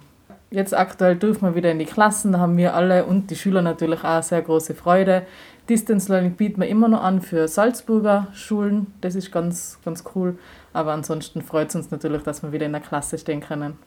Jetzt 0.49 0.75
aktuell 0.75 1.15
dürfen 1.15 1.43
wir 1.43 1.53
wieder 1.53 1.69
in 1.69 1.77
die 1.77 1.85
Klassen, 1.85 2.31
da 2.31 2.39
haben 2.39 2.57
wir 2.57 2.73
alle 2.73 3.05
und 3.05 3.29
die 3.29 3.35
Schüler 3.35 3.61
natürlich 3.61 4.03
auch 4.03 4.23
sehr 4.23 4.41
große 4.41 4.73
Freude. 4.73 5.27
Distance 5.69 6.11
Learning 6.11 6.31
bieten 6.31 6.59
wir 6.59 6.67
immer 6.67 6.87
noch 6.87 7.03
an 7.03 7.21
für 7.21 7.47
Salzburger 7.47 8.27
Schulen, 8.33 8.87
das 9.01 9.13
ist 9.13 9.31
ganz, 9.31 9.77
ganz 9.85 10.03
cool. 10.15 10.39
Aber 10.71 10.93
ansonsten 10.93 11.41
freut 11.41 11.69
es 11.69 11.75
uns 11.75 11.91
natürlich, 11.91 12.23
dass 12.23 12.43
wir 12.43 12.51
wieder 12.51 12.65
in 12.65 12.73
der 12.73 12.81
Klasse 12.81 13.17
stehen 13.17 13.41
können. 13.41 13.77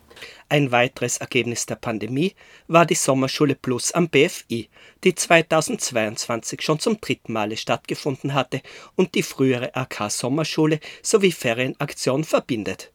Ein 0.49 0.73
weiteres 0.73 1.19
Ergebnis 1.19 1.67
der 1.67 1.77
Pandemie 1.77 2.35
war 2.67 2.87
die 2.87 2.95
Sommerschule 2.95 3.55
Plus 3.55 3.93
am 3.93 4.09
BFI, 4.09 4.69
die 5.05 5.15
2022 5.15 6.61
schon 6.61 6.81
zum 6.81 7.01
dritten 7.01 7.33
Male 7.33 7.57
stattgefunden 7.57 8.35
hatte 8.35 8.61
und 8.97 9.15
die 9.15 9.23
frühere 9.23 9.75
AK 9.77 10.11
Sommerschule 10.11 10.81
sowie 11.03 11.33
Ferienaktion 11.33 12.25
verbindet. 12.25 12.93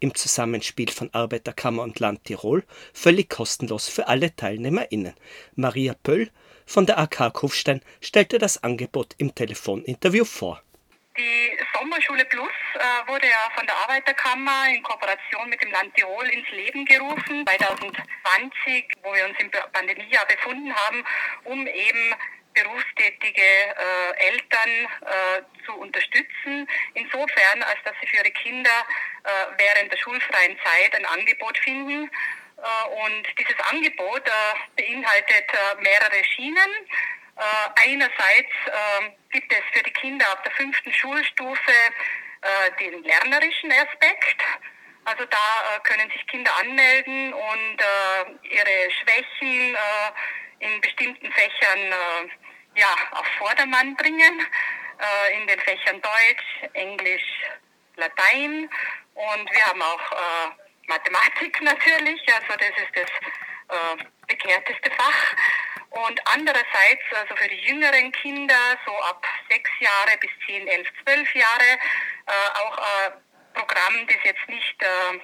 Im 0.00 0.14
Zusammenspiel 0.14 0.88
von 0.88 1.12
Arbeiterkammer 1.12 1.82
und 1.82 2.00
Land 2.00 2.24
Tirol 2.24 2.64
völlig 2.94 3.28
kostenlos 3.28 3.88
für 3.88 4.08
alle 4.08 4.34
TeilnehmerInnen. 4.34 5.12
Maria 5.56 5.94
Pöll 5.94 6.30
von 6.64 6.86
der 6.86 6.98
AK 6.98 7.34
Kufstein 7.34 7.80
stellte 8.00 8.38
das 8.38 8.62
Angebot 8.62 9.14
im 9.18 9.34
Telefoninterview 9.34 10.24
vor. 10.24 10.62
Die 11.20 11.58
Sommerschule 11.74 12.24
Plus 12.24 12.48
äh, 12.76 13.06
wurde 13.06 13.28
ja 13.28 13.50
von 13.54 13.66
der 13.66 13.76
Arbeiterkammer 13.76 14.68
in 14.74 14.82
Kooperation 14.82 15.50
mit 15.50 15.62
dem 15.62 15.70
Land 15.70 15.94
Tirol 15.94 16.26
ins 16.30 16.48
Leben 16.48 16.86
gerufen, 16.86 17.44
2020, 17.46 18.88
wo 19.02 19.12
wir 19.12 19.26
uns 19.26 19.38
im 19.38 19.50
Pandemiejahr 19.50 20.24
befunden 20.24 20.74
haben, 20.74 21.04
um 21.44 21.66
eben 21.66 22.14
berufstätige 22.54 23.42
äh, 23.42 24.28
Eltern 24.28 24.70
äh, 24.70 25.66
zu 25.66 25.74
unterstützen, 25.74 26.66
insofern, 26.94 27.62
als 27.64 27.82
dass 27.84 27.92
sie 28.00 28.06
für 28.06 28.16
ihre 28.16 28.30
Kinder 28.30 28.86
äh, 29.24 29.28
während 29.58 29.92
der 29.92 29.98
schulfreien 29.98 30.56
Zeit 30.64 30.94
ein 30.96 31.04
Angebot 31.04 31.58
finden. 31.58 32.10
Äh, 32.56 33.04
und 33.04 33.26
dieses 33.38 33.60
Angebot 33.68 34.26
äh, 34.26 34.82
beinhaltet 34.82 35.52
mehrere 35.82 36.24
Schienen. 36.24 36.70
Äh, 37.40 37.88
einerseits 37.88 38.52
äh, 38.66 39.10
gibt 39.30 39.50
es 39.50 39.62
für 39.72 39.82
die 39.82 39.92
Kinder 39.92 40.30
ab 40.30 40.44
der 40.44 40.52
fünften 40.52 40.92
Schulstufe 40.92 41.72
äh, 42.42 42.70
den 42.78 43.02
lernerischen 43.02 43.72
Aspekt. 43.72 44.42
Also 45.06 45.24
da 45.24 45.76
äh, 45.76 45.80
können 45.84 46.10
sich 46.10 46.26
Kinder 46.26 46.54
anmelden 46.58 47.32
und 47.32 47.82
ihre 48.42 48.90
Schwächen 48.90 49.76
in 50.58 50.80
bestimmten 50.82 51.32
Fächern 51.32 52.28
ja, 52.74 52.94
auf 53.12 53.26
Vordermann 53.38 53.96
bringen. 53.96 54.46
in 55.32 55.46
den 55.46 55.58
Fächern 55.60 56.02
Deutsch, 56.02 56.70
Englisch, 56.74 57.24
Latein 57.96 58.68
und 59.14 59.50
wir 59.50 59.66
haben 59.66 59.80
auch 59.80 60.52
Mathematik 60.86 61.60
natürlich. 61.62 62.20
Also 62.34 62.58
das 62.58 62.68
ist 62.68 62.94
das 62.94 64.06
bekehrteste 64.26 64.90
Fach. 64.90 65.34
Und 65.90 66.20
andererseits, 66.24 67.02
also 67.12 67.34
für 67.34 67.48
die 67.48 67.60
jüngeren 67.62 68.12
Kinder, 68.12 68.78
so 68.86 68.96
ab 69.02 69.26
sechs 69.50 69.70
Jahre 69.80 70.16
bis 70.18 70.30
zehn, 70.46 70.66
elf, 70.68 70.88
zwölf 71.02 71.34
Jahre, 71.34 71.78
äh, 72.26 72.58
auch 72.60 72.78
ein 72.78 73.12
Programm, 73.54 74.06
das 74.06 74.16
jetzt 74.22 74.48
nicht 74.48 74.82
äh, 74.82 75.18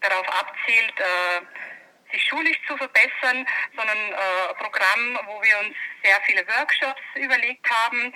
darauf 0.00 0.28
abzielt, 0.28 0.98
äh, 0.98 2.12
sich 2.12 2.24
schulisch 2.24 2.58
zu 2.66 2.76
verbessern, 2.76 3.46
sondern 3.76 3.98
äh, 4.12 4.48
ein 4.48 4.56
Programm, 4.56 5.20
wo 5.26 5.42
wir 5.42 5.58
uns 5.58 5.76
sehr 6.02 6.20
viele 6.26 6.46
Workshops 6.48 7.02
überlegt 7.14 7.68
haben, 7.70 8.12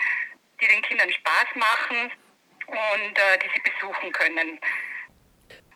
die 0.60 0.68
den 0.68 0.82
Kindern 0.82 1.12
Spaß 1.12 1.54
machen 1.54 2.12
und 2.66 3.18
äh, 3.18 3.38
die 3.38 3.50
sie 3.54 3.60
besuchen 3.60 4.10
können. 4.12 4.58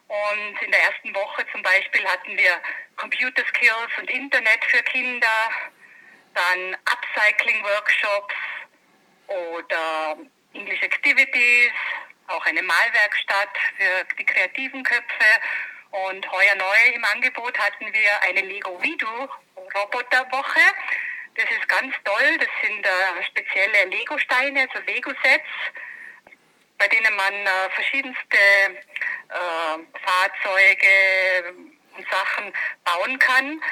Und 0.08 0.62
in 0.62 0.70
der 0.70 0.82
ersten 0.82 1.14
Woche 1.14 1.44
zum 1.52 1.62
Beispiel 1.62 2.06
hatten 2.06 2.36
wir 2.36 2.60
Computer 2.96 3.44
Skills 3.48 3.90
und 3.98 4.10
Internet 4.10 4.64
für 4.64 4.82
Kinder, 4.84 5.50
dann 6.36 6.76
Upcycling-Workshops 6.84 8.34
oder 9.26 10.16
English 10.52 10.82
Activities, 10.82 11.72
auch 12.28 12.44
eine 12.46 12.62
Malwerkstatt 12.62 13.50
für 13.76 14.16
die 14.16 14.24
kreativen 14.24 14.82
Köpfe. 14.82 15.26
Und 15.90 16.30
heuer 16.30 16.54
neu 16.56 16.94
im 16.94 17.04
Angebot 17.04 17.58
hatten 17.58 17.92
wir 17.92 18.22
eine 18.22 18.40
Lego 18.42 18.80
Video 18.82 19.28
Roboterwoche. 19.74 20.60
Das 21.36 21.50
ist 21.50 21.68
ganz 21.68 21.94
toll. 22.04 22.38
Das 22.38 22.48
sind 22.62 22.84
äh, 22.84 23.24
spezielle 23.28 23.84
Lego-Steine, 23.86 24.68
also 24.68 24.84
Lego-Sets, 24.86 25.44
bei 26.78 26.88
denen 26.88 27.14
man 27.16 27.32
äh, 27.32 27.70
verschiedenste 27.70 28.36
äh, 28.36 29.78
Fahrzeuge 30.04 31.54
und 31.96 32.06
Sachen 32.10 32.52
bauen 32.84 33.18
kann, 33.18 33.62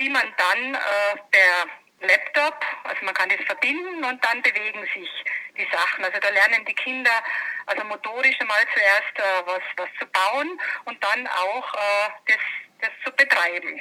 die 0.00 0.08
man 0.08 0.34
dann 0.36 0.74
äh, 0.74 1.16
per 1.30 1.66
Laptop, 2.00 2.54
also 2.84 3.04
man 3.04 3.14
kann 3.14 3.28
das 3.28 3.44
verbinden 3.46 4.04
und 4.04 4.24
dann 4.24 4.40
bewegen 4.42 4.82
sich 4.94 5.10
die 5.56 5.66
Sachen. 5.72 6.04
Also 6.04 6.18
da 6.20 6.28
lernen 6.28 6.64
die 6.64 6.74
Kinder 6.74 7.10
Also 7.66 7.84
motorisch 7.84 8.40
einmal 8.40 8.64
zuerst 8.74 9.18
äh, 9.18 9.46
was, 9.46 9.62
was 9.76 9.88
zu 9.98 10.06
bauen 10.06 10.58
und 10.86 10.96
dann 11.02 11.26
auch 11.26 11.74
äh, 11.74 12.08
das, 12.26 12.38
das 12.80 12.90
zu 13.04 13.10
betreiben. 13.12 13.80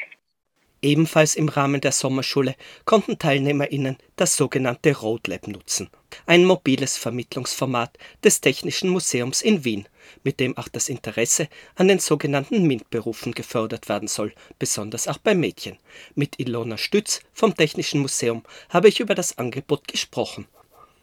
Ebenfalls 0.81 1.35
im 1.35 1.49
Rahmen 1.49 1.81
der 1.81 1.91
Sommerschule 1.91 2.55
konnten 2.85 3.17
TeilnehmerInnen 3.17 3.97
das 4.15 4.35
sogenannte 4.35 4.95
RoadLab 4.95 5.47
nutzen, 5.47 5.89
ein 6.27 6.45
mobiles 6.45 6.97
Vermittlungsformat 6.97 7.97
des 8.23 8.41
Technischen 8.41 8.89
Museums 8.89 9.41
in 9.41 9.63
Wien, 9.63 9.87
mit 10.27 10.41
dem 10.41 10.57
auch 10.57 10.67
das 10.67 10.89
Interesse 10.89 11.47
an 11.75 11.87
den 11.87 11.99
sogenannten 11.99 12.67
MINT-Berufen 12.67 13.31
gefördert 13.31 13.87
werden 13.87 14.09
soll, 14.09 14.33
besonders 14.59 15.07
auch 15.07 15.19
bei 15.19 15.33
Mädchen. 15.33 15.77
Mit 16.15 16.37
Ilona 16.37 16.75
Stütz 16.75 17.21
vom 17.31 17.55
Technischen 17.55 18.01
Museum 18.01 18.43
habe 18.67 18.89
ich 18.89 18.99
über 18.99 19.15
das 19.15 19.37
Angebot 19.37 19.87
gesprochen. 19.87 20.45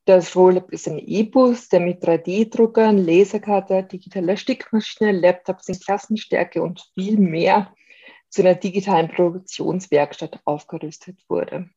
Das 0.04 0.36
RoadLab 0.36 0.70
ist 0.72 0.86
ein 0.88 0.98
E-Bus, 0.98 1.70
der 1.70 1.80
mit 1.80 2.04
3D-Druckern, 2.04 2.98
Laserkarte, 2.98 3.84
digitaler 3.84 4.36
Stickmaschine, 4.36 5.12
Laptops 5.12 5.70
in 5.70 5.80
Klassenstärke 5.80 6.62
und 6.62 6.82
viel 6.92 7.16
mehr 7.16 7.72
zu 8.28 8.42
einer 8.42 8.56
digitalen 8.56 9.08
Produktionswerkstatt 9.08 10.38
aufgerüstet 10.44 11.16
wurde. 11.30 11.70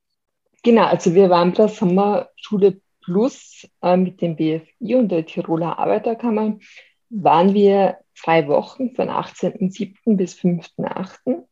Genau, 0.63 0.83
also 0.83 1.15
wir 1.15 1.29
waren 1.29 1.51
bei 1.51 1.63
der 1.63 1.69
Sommerschule 1.69 2.81
Plus 3.05 3.65
äh, 3.81 3.95
mit 3.95 4.21
dem 4.21 4.35
BFI 4.35 4.95
und 4.95 5.07
der 5.07 5.25
Tiroler 5.25 5.79
Arbeiterkammer, 5.79 6.59
waren 7.09 7.53
wir 7.53 7.97
zwei 8.13 8.47
Wochen 8.47 8.93
von 8.95 9.09
18.07. 9.09 10.17
bis 10.17 10.35
5.08. 10.35 11.43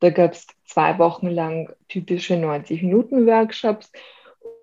Da 0.00 0.10
gab 0.10 0.32
es 0.32 0.46
zwei 0.66 0.98
Wochen 0.98 1.28
lang 1.28 1.72
typische 1.88 2.34
90-Minuten-Workshops 2.34 3.90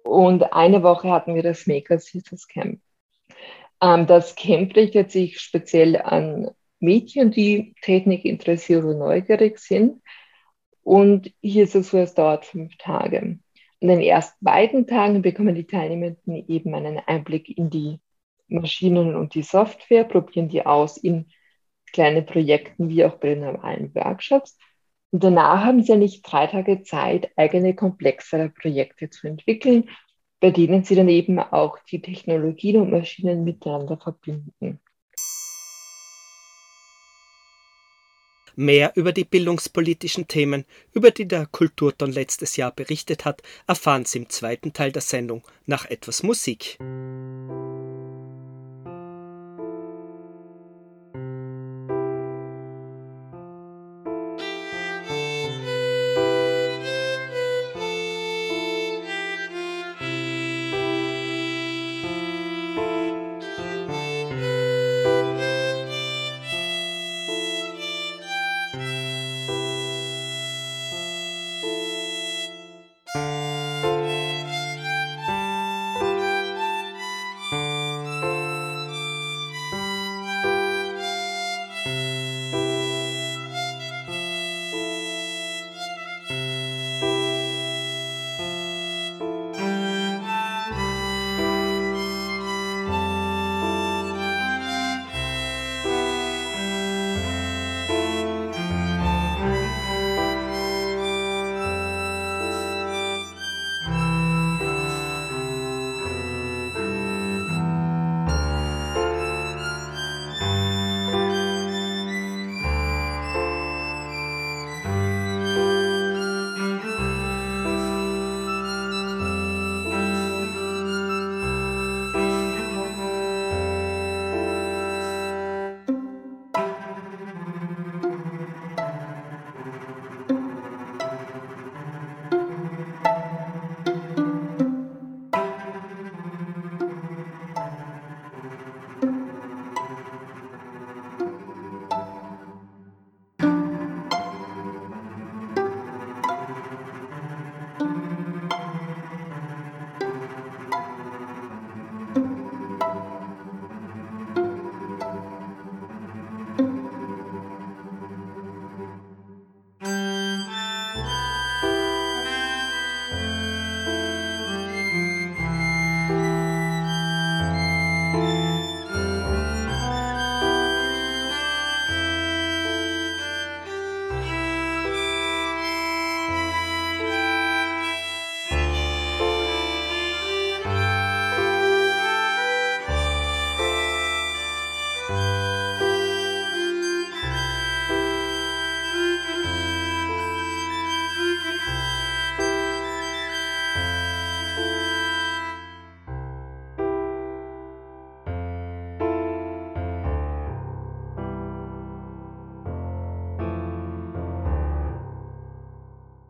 und 0.03 0.53
eine 0.53 0.83
Woche 0.83 1.09
hatten 1.09 1.35
wir 1.35 1.43
das 1.43 1.67
Maker 1.67 1.99
Sisters 1.99 2.47
Camp. 2.47 2.81
Ähm, 3.81 4.07
das 4.07 4.35
Camp 4.35 4.75
richtet 4.75 5.11
sich 5.11 5.39
speziell 5.39 5.97
an 5.97 6.51
Mädchen, 6.79 7.31
die 7.31 7.75
Technik 7.81 8.25
interessiert 8.25 8.83
oder 8.83 8.97
neugierig 8.97 9.59
sind. 9.59 10.01
Und 10.83 11.31
hier 11.41 11.63
ist 11.63 11.75
es 11.75 11.89
so, 11.89 11.97
es 11.97 12.13
dauert 12.13 12.45
fünf 12.45 12.75
Tage. 12.77 13.39
An 13.81 13.87
den 13.87 14.01
ersten 14.01 14.43
beiden 14.43 14.87
Tagen 14.87 15.21
bekommen 15.21 15.55
die 15.55 15.65
Teilnehmenden 15.65 16.47
eben 16.47 16.73
einen 16.75 16.99
Einblick 16.99 17.55
in 17.57 17.69
die 17.69 17.99
Maschinen 18.51 19.15
und 19.15 19.33
die 19.35 19.43
Software, 19.43 20.03
probieren 20.03 20.49
die 20.49 20.65
aus 20.65 20.97
in 20.97 21.31
kleinen 21.91 22.25
Projekten 22.25 22.89
wie 22.89 23.03
auch 23.05 23.15
bei 23.15 23.29
den 23.29 23.41
normalen 23.41 23.93
Workshops. 23.95 24.57
Und 25.11 25.23
danach 25.23 25.63
haben 25.63 25.83
sie 25.83 25.91
ja 25.91 25.97
nicht 25.97 26.23
drei 26.23 26.47
Tage 26.47 26.83
Zeit, 26.83 27.31
eigene 27.35 27.75
komplexere 27.75 28.49
Projekte 28.49 29.09
zu 29.09 29.27
entwickeln, 29.27 29.89
bei 30.39 30.51
denen 30.51 30.83
sie 30.83 30.95
dann 30.95 31.09
eben 31.09 31.39
auch 31.39 31.77
die 31.89 32.01
Technologien 32.01 32.77
und 32.77 32.91
Maschinen 32.91 33.43
miteinander 33.43 33.97
verbinden. 33.97 34.79
Mehr 38.55 38.91
über 38.95 39.13
die 39.13 39.23
bildungspolitischen 39.23 40.27
Themen, 40.27 40.65
über 40.93 41.11
die 41.11 41.27
der 41.27 41.45
Kulturton 41.45 42.11
letztes 42.11 42.57
Jahr 42.57 42.71
berichtet 42.71 43.23
hat, 43.23 43.41
erfahren 43.65 44.05
Sie 44.05 44.19
im 44.19 44.29
zweiten 44.29 44.73
Teil 44.73 44.91
der 44.91 45.01
Sendung 45.01 45.43
nach 45.65 45.85
etwas 45.85 46.21
Musik. 46.21 46.77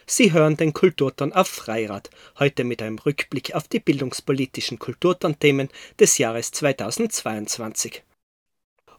Sie 0.05 0.31
hören 0.33 0.57
den 0.57 0.73
Kulturton 0.73 1.33
auf 1.33 1.47
Freirad, 1.47 2.09
heute 2.39 2.63
mit 2.63 2.81
einem 2.81 2.99
Rückblick 2.99 3.55
auf 3.55 3.67
die 3.67 3.79
bildungspolitischen 3.79 4.79
Kulturton-Themen 4.79 5.69
des 5.99 6.17
Jahres 6.17 6.51
2022. 6.51 8.03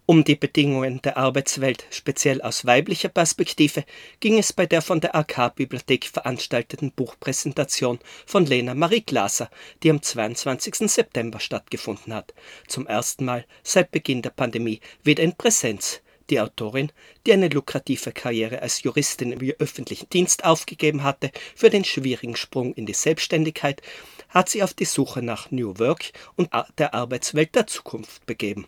Um 0.05 0.25
die 0.25 0.35
Bedingungen 0.35 1.01
der 1.03 1.17
Arbeitswelt 1.17 1.87
speziell 1.91 2.43
aus 2.43 2.67
weiblicher 2.67 3.09
Perspektive 3.09 3.85
ging 4.19 4.37
es 4.37 4.53
bei 4.53 4.67
der 4.67 4.83
von 4.83 5.01
der 5.01 5.15
AK-Bibliothek 5.15 6.07
veranstalteten 6.07 6.91
Buchpräsentation 6.91 8.01
von 8.27 8.45
Lena 8.45 8.75
Marie 8.75 9.03
Glaser, 9.03 9.49
die 9.83 9.91
am 9.91 10.03
22. 10.03 10.91
September 10.91 11.39
stattgefunden 11.39 12.13
hat, 12.13 12.35
zum 12.67 12.89
ersten 12.89 13.25
Mal 13.25 13.47
seit 13.63 13.93
Beginn 13.93 14.23
der 14.23 14.31
Pandemie 14.31 14.81
wieder 15.05 15.23
in 15.23 15.37
Präsenz 15.37 16.03
die 16.33 16.41
Autorin, 16.41 16.91
die 17.27 17.35
eine 17.35 17.49
lukrative 17.49 18.11
Karriere 18.11 18.63
als 18.63 18.83
Juristin 18.83 19.33
im 19.33 19.53
öffentlichen 19.59 20.09
Dienst 20.09 20.45
aufgegeben 20.45 21.03
hatte 21.03 21.31
für 21.55 21.69
den 21.69 21.85
schwierigen 21.85 22.37
Sprung 22.37 22.73
in 22.73 22.87
die 22.87 22.95
Selbstständigkeit, 22.95 23.83
hat 24.31 24.49
sie 24.49 24.63
auf 24.63 24.73
die 24.73 24.87
Suche 24.87 25.21
nach 25.21 25.51
New 25.51 25.79
Work 25.79 26.13
und 26.37 26.49
der 26.79 26.95
Arbeitswelt 26.95 27.55
der 27.55 27.67
Zukunft 27.67 28.25
begeben. 28.25 28.67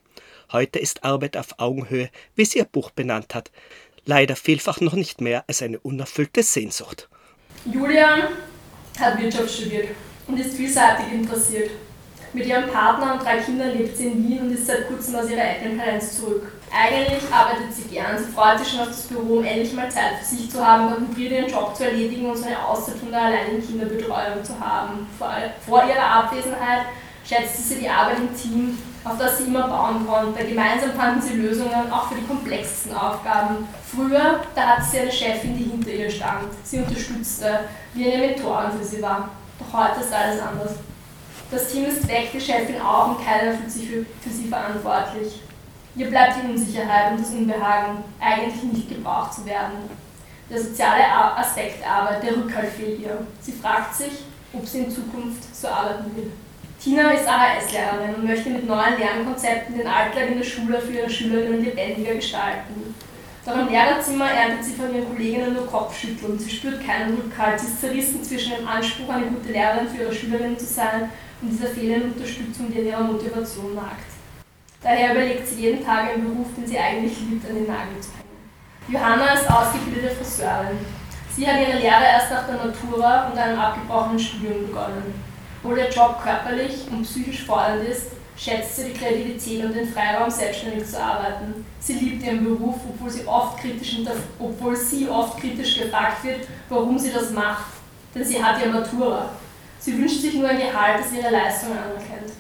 Heute 0.53 0.79
ist 0.79 1.05
Arbeit 1.05 1.39
auf 1.39 1.59
Augenhöhe, 1.59 2.11
wie 2.37 2.45
sie 2.45 2.59
ihr 2.59 2.67
Buch 2.67 2.91
benannt 2.91 3.35
hat, 3.35 3.51
leider 4.05 4.37
vielfach 4.37 4.83
noch 4.83 4.93
nicht 4.93 5.23
mehr 5.23 5.45
als 5.47 5.63
eine 5.63 5.81
unerfüllte 5.81 6.43
Sehnsucht. 6.43 7.09
Julian 7.65 8.29
hat 9.01 9.19
Wirtschaft 9.19 9.51
studiert 9.51 9.89
und 10.27 10.39
ist 10.39 10.55
vielseitig 10.55 11.11
interessiert. 11.13 11.71
Mit 12.35 12.47
ihrem 12.47 12.69
Partner 12.69 13.15
und 13.15 13.23
drei 13.25 13.39
Kindern 13.39 13.79
lebt 13.79 13.97
sie 13.97 14.09
in 14.09 14.29
Wien 14.29 14.41
und 14.41 14.51
ist 14.51 14.67
seit 14.67 14.89
kurzem 14.89 15.15
aus 15.15 15.31
ihrer 15.31 15.41
Elternkarenz 15.41 16.19
zurück. 16.19 16.51
Eigentlich 16.69 17.23
arbeitet 17.33 17.73
sie 17.73 17.85
gern, 17.85 18.19
sie 18.19 18.25
freut 18.25 18.59
sich 18.59 18.71
schon 18.71 18.81
auf 18.81 18.89
das 18.89 19.03
Büro, 19.03 19.39
um 19.39 19.45
endlich 19.45 19.73
mal 19.73 19.89
Zeit 19.89 20.19
für 20.19 20.35
sich 20.35 20.51
zu 20.51 20.67
haben, 20.67 20.91
konzentriert 20.91 21.31
ihren 21.31 21.49
Job 21.49 21.77
zu 21.77 21.85
erledigen 21.85 22.27
und 22.29 22.37
so 22.37 22.47
eine 22.47 22.61
Auszeit 22.61 22.97
von 22.97 23.13
der 23.13 23.23
alleinigen 23.23 23.65
Kinderbetreuung 23.65 24.43
zu 24.43 24.59
haben. 24.59 25.07
Vor, 25.17 25.31
vor 25.65 25.85
ihrer 25.85 26.05
Abwesenheit 26.05 26.87
schätzte 27.25 27.63
sie 27.63 27.81
die 27.83 27.89
Arbeit 27.89 28.19
im 28.19 28.37
Team, 28.37 28.79
auf 29.05 29.17
das 29.17 29.39
sie 29.39 29.45
immer 29.45 29.69
bauen 29.69 30.05
konnte. 30.05 30.45
Gemeinsam 30.45 30.91
fanden 30.95 31.23
sie 31.23 31.35
Lösungen, 31.35 31.93
auch 31.93 32.09
für 32.09 32.17
die 32.17 32.27
komplexesten 32.27 32.97
Aufgaben. 32.97 33.69
Früher, 33.95 34.41
da 34.57 34.61
hatte 34.61 34.83
sie 34.91 34.99
eine 34.99 35.13
Chefin, 35.13 35.57
die 35.57 35.71
hinter 35.71 35.91
ihr 35.91 36.11
stand, 36.11 36.49
sie 36.65 36.81
unterstützte, 36.81 37.61
wie 37.93 38.13
eine 38.13 38.27
Mentorin 38.27 38.73
für 38.77 38.85
sie 38.85 39.01
war. 39.01 39.29
Doch 39.61 39.79
heute 39.79 40.01
ist 40.01 40.13
alles 40.13 40.41
anders. 40.41 40.73
Das 41.55 41.69
Team 41.69 41.85
ist 41.85 42.09
weg, 42.09 42.31
die 42.33 42.41
Chefin 42.41 42.81
auch 42.81 43.11
und 43.11 43.25
keiner 43.25 43.57
fühlt 43.57 43.71
sich 43.71 43.89
für, 43.89 44.05
für 44.21 44.29
sie 44.29 44.49
verantwortlich. 44.49 45.41
Ihr 45.95 46.11
bleibt 46.11 46.35
die 46.43 46.51
Unsicherheit 46.51 47.13
und 47.13 47.21
das 47.21 47.31
Unbehagen, 47.31 48.03
eigentlich 48.21 48.61
nicht 48.65 48.89
gebraucht 48.89 49.35
zu 49.35 49.47
werden. 49.47 49.89
Der 50.51 50.61
soziale 50.61 51.05
Aspekt 51.37 51.81
der 51.81 51.93
Arbeit, 51.93 52.25
der 52.25 52.37
Rückhalt 52.37 52.71
fehlt 52.71 52.99
ihr. 52.99 53.25
Sie 53.41 53.53
fragt 53.53 53.95
sich, 53.95 54.25
ob 54.53 54.67
sie 54.67 54.81
in 54.81 54.91
Zukunft 54.91 55.55
so 55.55 55.69
arbeiten 55.69 56.17
will. 56.17 56.33
Tina 56.83 57.13
ist 57.13 57.29
AHS-Lehrerin 57.29 58.17
und 58.17 58.25
möchte 58.25 58.51
mit 58.51 58.67
neuen 58.67 58.99
Lernkonzepten 58.99 59.79
den 59.79 59.87
Alltag 59.87 60.31
in 60.33 60.39
der 60.39 60.45
Schule 60.45 60.81
für 60.81 60.93
ihre 60.93 61.09
Schülerinnen 61.09 61.65
lebendiger 61.65 62.17
gestalten. 62.17 62.97
Doch 63.47 63.59
im 63.59 63.69
Lehrerzimmer 63.69 64.31
erntet 64.31 64.65
sie 64.65 64.73
von 64.73 64.95
ihren 64.95 65.07
Kolleginnen 65.07 65.53
nur 65.53 65.67
Kopfschütteln. 65.67 66.39
Sie 66.39 66.49
spürt 66.49 66.85
keinen 66.87 67.15
Rückhalt. 67.15 67.61
Sie 67.61 67.67
ist 67.67 67.81
zerrissen 67.81 68.25
zwischen 68.25 68.57
dem 68.57 68.67
Anspruch, 68.67 69.11
eine 69.11 69.27
gute 69.27 69.53
Lehrerin 69.53 69.87
für 69.89 70.03
ihre 70.03 70.15
Schülerinnen 70.15 70.59
zu 70.59 70.65
sein 70.65 71.11
und 71.43 71.51
dieser 71.51 71.69
fehlenden 71.69 72.13
Unterstützung, 72.13 72.73
die 72.73 72.79
in 72.79 72.87
ihrer 72.87 73.03
Motivation 73.03 73.75
nagt. 73.75 74.07
Daher 74.83 75.13
überlegt 75.13 75.47
sie 75.47 75.61
jeden 75.61 75.85
Tag 75.85 76.11
einen 76.11 76.25
Beruf, 76.25 76.49
den 76.57 76.67
sie 76.67 76.79
eigentlich 76.79 77.19
liebt, 77.21 77.49
an 77.49 77.55
den 77.55 77.67
Nagel 77.67 78.01
zu 78.01 78.11
hängen. 78.13 78.25
Johanna 78.89 79.35
ist 79.35 79.51
ausgebildete 79.51 80.15
Friseurin. 80.15 80.79
Sie 81.37 81.47
hat 81.47 81.61
ihre 81.61 81.79
Lehre 81.79 82.05
erst 82.05 82.31
nach 82.31 82.47
der 82.47 82.57
Matura 82.57 83.29
und 83.29 83.39
einem 83.39 83.59
abgebrochenen 83.59 84.19
Studium 84.19 84.69
begonnen. 84.69 85.15
Obwohl 85.63 85.77
der 85.77 85.91
Job 85.91 86.23
körperlich 86.23 86.87
und 86.91 87.03
psychisch 87.03 87.45
fordernd 87.45 87.89
ist, 87.89 88.13
schätzt 88.37 88.77
sie 88.77 88.85
die 88.85 88.99
Kreativität 88.99 89.65
und 89.65 89.75
den 89.75 89.93
Freiraum, 89.93 90.31
selbstständig 90.31 90.89
zu 90.89 91.01
arbeiten. 91.01 91.65
Sie 91.81 91.95
liebt 91.95 92.23
ihren 92.25 92.45
Beruf, 92.45 92.77
obwohl 92.89 93.11
sie 93.11 93.27
oft 93.27 93.59
kritisch, 93.59 93.99
obwohl 94.39 94.77
sie 94.77 95.09
oft 95.09 95.39
kritisch 95.39 95.79
gefragt 95.79 96.25
wird, 96.25 96.49
warum 96.69 96.99
sie 96.99 97.13
das 97.13 97.31
macht. 97.31 97.67
Denn 98.15 98.25
sie 98.25 98.43
hat 98.43 98.61
ja 98.61 98.71
Matura. 98.71 99.31
Sie 99.79 99.99
wünscht 99.99 100.21
sich 100.21 100.35
nur 100.35 100.49
ein 100.49 100.59
Gehalt, 100.59 101.01
das 101.01 101.13
ihre 101.13 101.31
Leistungen 101.31 101.79
anerkennt. 101.79 102.33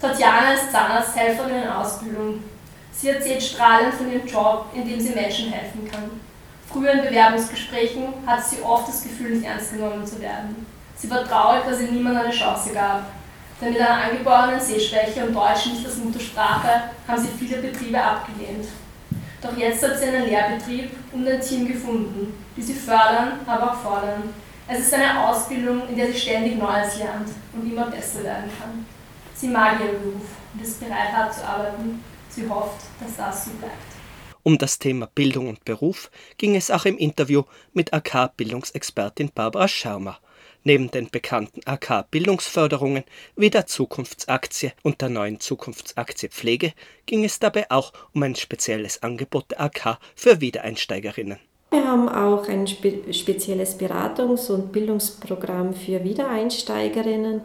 Tatjana 0.00 0.54
ist 0.54 0.72
Zahnarzthelferin 0.72 1.62
in 1.62 1.68
Ausbildung. 1.68 2.42
Sie 2.90 3.08
erzählt 3.08 3.42
strahlend 3.42 3.94
von 3.94 4.12
ihrem 4.12 4.26
Job, 4.26 4.66
in 4.74 4.86
dem 4.86 5.00
sie 5.00 5.14
Menschen 5.14 5.52
helfen 5.52 5.88
kann. 5.90 6.10
Früher 6.68 6.92
in 6.92 7.02
Bewerbungsgesprächen 7.02 8.08
hatte 8.26 8.42
sie 8.48 8.62
oft 8.62 8.88
das 8.88 9.02
Gefühl, 9.02 9.36
nicht 9.36 9.46
ernst 9.46 9.72
genommen 9.72 10.06
zu 10.06 10.20
werden. 10.20 10.66
Sie 10.96 11.10
war 11.10 11.24
traurig, 11.24 11.64
dass 11.64 11.80
ihr 11.80 11.90
niemand 11.90 12.18
eine 12.18 12.32
Chance 12.32 12.72
gab. 12.72 13.04
Denn 13.62 13.74
mit 13.74 13.80
einer 13.80 14.10
angeborenen 14.10 14.60
Sehschwäche 14.60 15.24
und 15.24 15.34
Deutsch 15.34 15.66
nicht 15.66 15.86
als 15.86 15.96
Muttersprache 15.98 16.90
haben 17.06 17.22
sie 17.22 17.28
viele 17.38 17.62
Betriebe 17.62 18.02
abgelehnt. 18.02 18.66
Doch 19.40 19.56
jetzt 19.56 19.82
hat 19.84 19.98
sie 19.98 20.06
einen 20.06 20.26
Lehrbetrieb 20.26 20.90
und 21.12 21.28
ein 21.28 21.40
Team 21.40 21.68
gefunden, 21.68 22.34
die 22.56 22.62
sie 22.62 22.74
fördern, 22.74 23.38
aber 23.46 23.72
auch 23.72 23.80
fordern. 23.82 24.34
Es 24.66 24.80
ist 24.80 24.94
eine 24.94 25.28
Ausbildung, 25.28 25.88
in 25.88 25.96
der 25.96 26.08
sie 26.08 26.18
ständig 26.18 26.56
Neues 26.56 26.98
lernt 26.98 27.28
und 27.52 27.70
immer 27.70 27.86
besser 27.86 28.24
werden 28.24 28.50
kann. 28.58 28.84
Sie 29.34 29.48
mag 29.48 29.78
ihren 29.80 30.00
Beruf 30.00 30.26
und 30.54 30.62
ist 30.62 30.80
bereit, 30.80 31.12
hart 31.12 31.34
zu 31.34 31.46
arbeiten. 31.46 32.02
Sie 32.30 32.48
hofft, 32.48 32.80
dass 33.00 33.16
das 33.16 33.44
so 33.44 33.50
bleibt. 33.52 33.74
Um 34.42 34.58
das 34.58 34.80
Thema 34.80 35.06
Bildung 35.06 35.48
und 35.48 35.64
Beruf 35.64 36.10
ging 36.36 36.56
es 36.56 36.70
auch 36.70 36.84
im 36.84 36.98
Interview 36.98 37.44
mit 37.72 37.92
AK-Bildungsexpertin 37.94 39.30
Barbara 39.32 39.68
Schermer 39.68 40.18
neben 40.64 40.90
den 40.90 41.10
bekannten 41.10 41.60
AK-Bildungsförderungen 41.64 43.04
wie 43.36 43.50
der 43.50 43.66
Zukunftsaktie 43.66 44.72
und 44.82 45.00
der 45.00 45.08
neuen 45.08 45.40
Zukunftsaktie 45.40 46.28
Pflege 46.28 46.72
ging 47.06 47.24
es 47.24 47.38
dabei 47.38 47.70
auch 47.70 47.92
um 48.14 48.22
ein 48.22 48.34
spezielles 48.34 49.02
Angebot 49.02 49.50
der 49.50 49.60
AK 49.60 49.98
für 50.14 50.40
Wiedereinsteigerinnen. 50.40 51.38
Wir 51.70 51.86
haben 51.86 52.08
auch 52.08 52.48
ein 52.48 52.66
spe 52.66 53.12
spezielles 53.12 53.78
Beratungs- 53.78 54.50
und 54.50 54.72
Bildungsprogramm 54.72 55.72
für 55.72 56.04
Wiedereinsteigerinnen, 56.04 57.40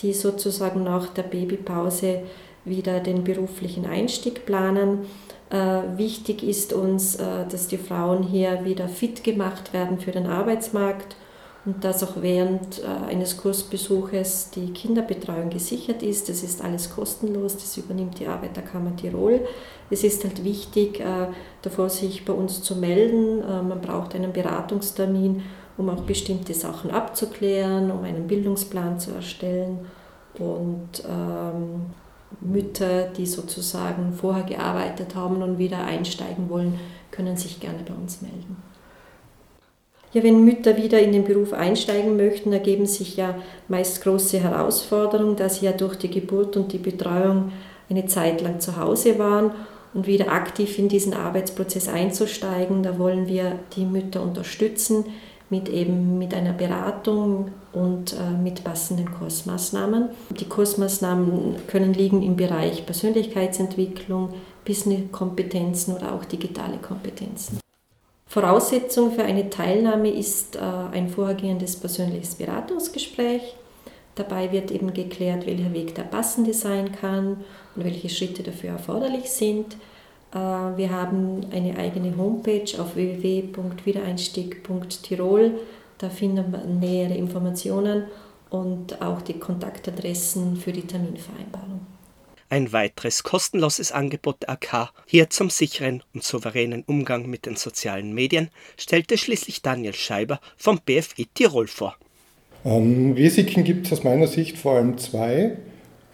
die 0.00 0.12
sozusagen 0.12 0.84
nach 0.84 1.08
der 1.08 1.22
Babypause 1.22 2.22
wieder 2.64 3.00
den 3.00 3.24
beruflichen 3.24 3.86
Einstieg 3.86 4.44
planen. 4.46 5.06
Äh, 5.50 5.96
wichtig 5.96 6.42
ist 6.42 6.72
uns, 6.72 7.16
äh, 7.16 7.46
dass 7.50 7.68
die 7.68 7.78
Frauen 7.78 8.22
hier 8.22 8.64
wieder 8.64 8.88
fit 8.88 9.24
gemacht 9.24 9.72
werden 9.72 9.98
für 9.98 10.12
den 10.12 10.26
Arbeitsmarkt 10.26 11.16
und 11.64 11.84
dass 11.84 12.02
auch 12.02 12.20
während 12.20 12.82
äh, 12.82 13.10
eines 13.10 13.36
Kursbesuches 13.36 14.50
die 14.50 14.72
Kinderbetreuung 14.72 15.48
gesichert 15.48 16.02
ist. 16.02 16.28
Das 16.28 16.42
ist 16.42 16.62
alles 16.62 16.90
kostenlos, 16.94 17.54
das 17.54 17.76
übernimmt 17.76 18.18
die 18.18 18.26
Arbeiterkammer 18.26 18.96
Tirol. 18.96 19.40
Es 19.88 20.02
ist 20.02 20.24
halt 20.24 20.42
wichtig, 20.42 20.98
äh, 21.00 21.28
davor 21.62 21.88
sich 21.88 22.24
bei 22.24 22.32
uns 22.32 22.62
zu 22.62 22.76
melden. 22.76 23.42
Äh, 23.42 23.62
man 23.62 23.80
braucht 23.80 24.16
einen 24.16 24.32
Beratungstermin, 24.32 25.42
um 25.76 25.88
auch 25.88 26.02
bestimmte 26.02 26.52
Sachen 26.52 26.90
abzuklären, 26.90 27.92
um 27.92 28.02
einen 28.02 28.26
Bildungsplan 28.26 28.98
zu 28.98 29.12
erstellen. 29.12 29.86
Und 30.38 31.04
ähm, 31.08 31.86
Mütter, 32.40 33.04
die 33.08 33.26
sozusagen 33.26 34.14
vorher 34.14 34.44
gearbeitet 34.44 35.14
haben 35.14 35.42
und 35.42 35.58
wieder 35.58 35.84
einsteigen 35.84 36.48
wollen, 36.48 36.80
können 37.10 37.36
sich 37.36 37.60
gerne 37.60 37.84
bei 37.86 37.94
uns 37.94 38.22
melden. 38.22 38.71
Ja, 40.12 40.22
wenn 40.22 40.44
Mütter 40.44 40.76
wieder 40.76 41.00
in 41.00 41.12
den 41.12 41.24
Beruf 41.24 41.54
einsteigen 41.54 42.16
möchten, 42.16 42.52
ergeben 42.52 42.86
sich 42.86 43.16
ja 43.16 43.34
meist 43.68 44.02
große 44.02 44.38
Herausforderungen, 44.40 45.36
da 45.36 45.48
sie 45.48 45.64
ja 45.64 45.72
durch 45.72 45.96
die 45.96 46.10
Geburt 46.10 46.56
und 46.56 46.72
die 46.72 46.78
Betreuung 46.78 47.52
eine 47.88 48.06
Zeit 48.06 48.42
lang 48.42 48.60
zu 48.60 48.76
Hause 48.76 49.18
waren 49.18 49.52
und 49.94 50.06
wieder 50.06 50.30
aktiv 50.30 50.78
in 50.78 50.88
diesen 50.88 51.14
Arbeitsprozess 51.14 51.88
einzusteigen. 51.88 52.82
Da 52.82 52.98
wollen 52.98 53.26
wir 53.26 53.58
die 53.74 53.86
Mütter 53.86 54.22
unterstützen 54.22 55.06
mit 55.48 55.68
eben 55.68 56.18
mit 56.18 56.34
einer 56.34 56.54
Beratung 56.54 57.50
und 57.72 58.14
äh, 58.14 58.42
mit 58.42 58.64
passenden 58.64 59.12
Kursmaßnahmen. 59.12 60.08
Die 60.30 60.46
Kursmaßnahmen 60.46 61.56
können 61.68 61.92
liegen 61.92 62.22
im 62.22 62.36
Bereich 62.36 62.86
Persönlichkeitsentwicklung, 62.86 64.30
Business-Kompetenzen 64.64 65.94
oder 65.94 66.14
auch 66.14 66.24
digitale 66.24 66.78
Kompetenzen. 66.78 67.61
Voraussetzung 68.32 69.12
für 69.12 69.22
eine 69.24 69.50
Teilnahme 69.50 70.08
ist 70.08 70.56
äh, 70.56 70.60
ein 70.60 71.10
vorhergehendes 71.10 71.76
persönliches 71.76 72.36
Beratungsgespräch. 72.36 73.42
Dabei 74.14 74.50
wird 74.50 74.70
eben 74.70 74.94
geklärt, 74.94 75.44
welcher 75.44 75.74
Weg 75.74 75.94
der 75.96 76.04
passende 76.04 76.54
sein 76.54 76.92
kann 76.92 77.44
und 77.76 77.84
welche 77.84 78.08
Schritte 78.08 78.42
dafür 78.42 78.70
erforderlich 78.70 79.28
sind. 79.28 79.76
Äh, 80.32 80.38
wir 80.38 80.90
haben 80.90 81.44
eine 81.52 81.76
eigene 81.76 82.16
Homepage 82.16 82.80
auf 82.80 82.96
www.wiedereinstieg.tirol. 82.96 85.50
Da 85.98 86.08
findet 86.08 86.50
man 86.50 86.80
nähere 86.80 87.12
Informationen 87.12 88.04
und 88.48 89.02
auch 89.02 89.20
die 89.20 89.38
Kontaktadressen 89.38 90.56
für 90.56 90.72
die 90.72 90.86
Terminvereinbarung 90.86 91.80
ein 92.52 92.70
weiteres 92.70 93.22
kostenloses 93.22 93.92
Angebot 93.92 94.42
der 94.42 94.50
AK, 94.50 94.92
hier 95.06 95.30
zum 95.30 95.48
sicheren 95.48 96.02
und 96.12 96.22
souveränen 96.22 96.84
Umgang 96.86 97.26
mit 97.26 97.46
den 97.46 97.56
sozialen 97.56 98.12
Medien, 98.12 98.50
stellte 98.76 99.16
schließlich 99.16 99.62
Daniel 99.62 99.94
Scheiber 99.94 100.38
vom 100.58 100.78
BFI 100.84 101.28
Tirol 101.32 101.66
vor. 101.66 101.96
Ähm, 102.66 103.14
Risiken 103.16 103.64
gibt 103.64 103.86
es 103.86 103.92
aus 103.94 104.04
meiner 104.04 104.26
Sicht 104.26 104.58
vor 104.58 104.76
allem 104.76 104.98
zwei. 104.98 105.56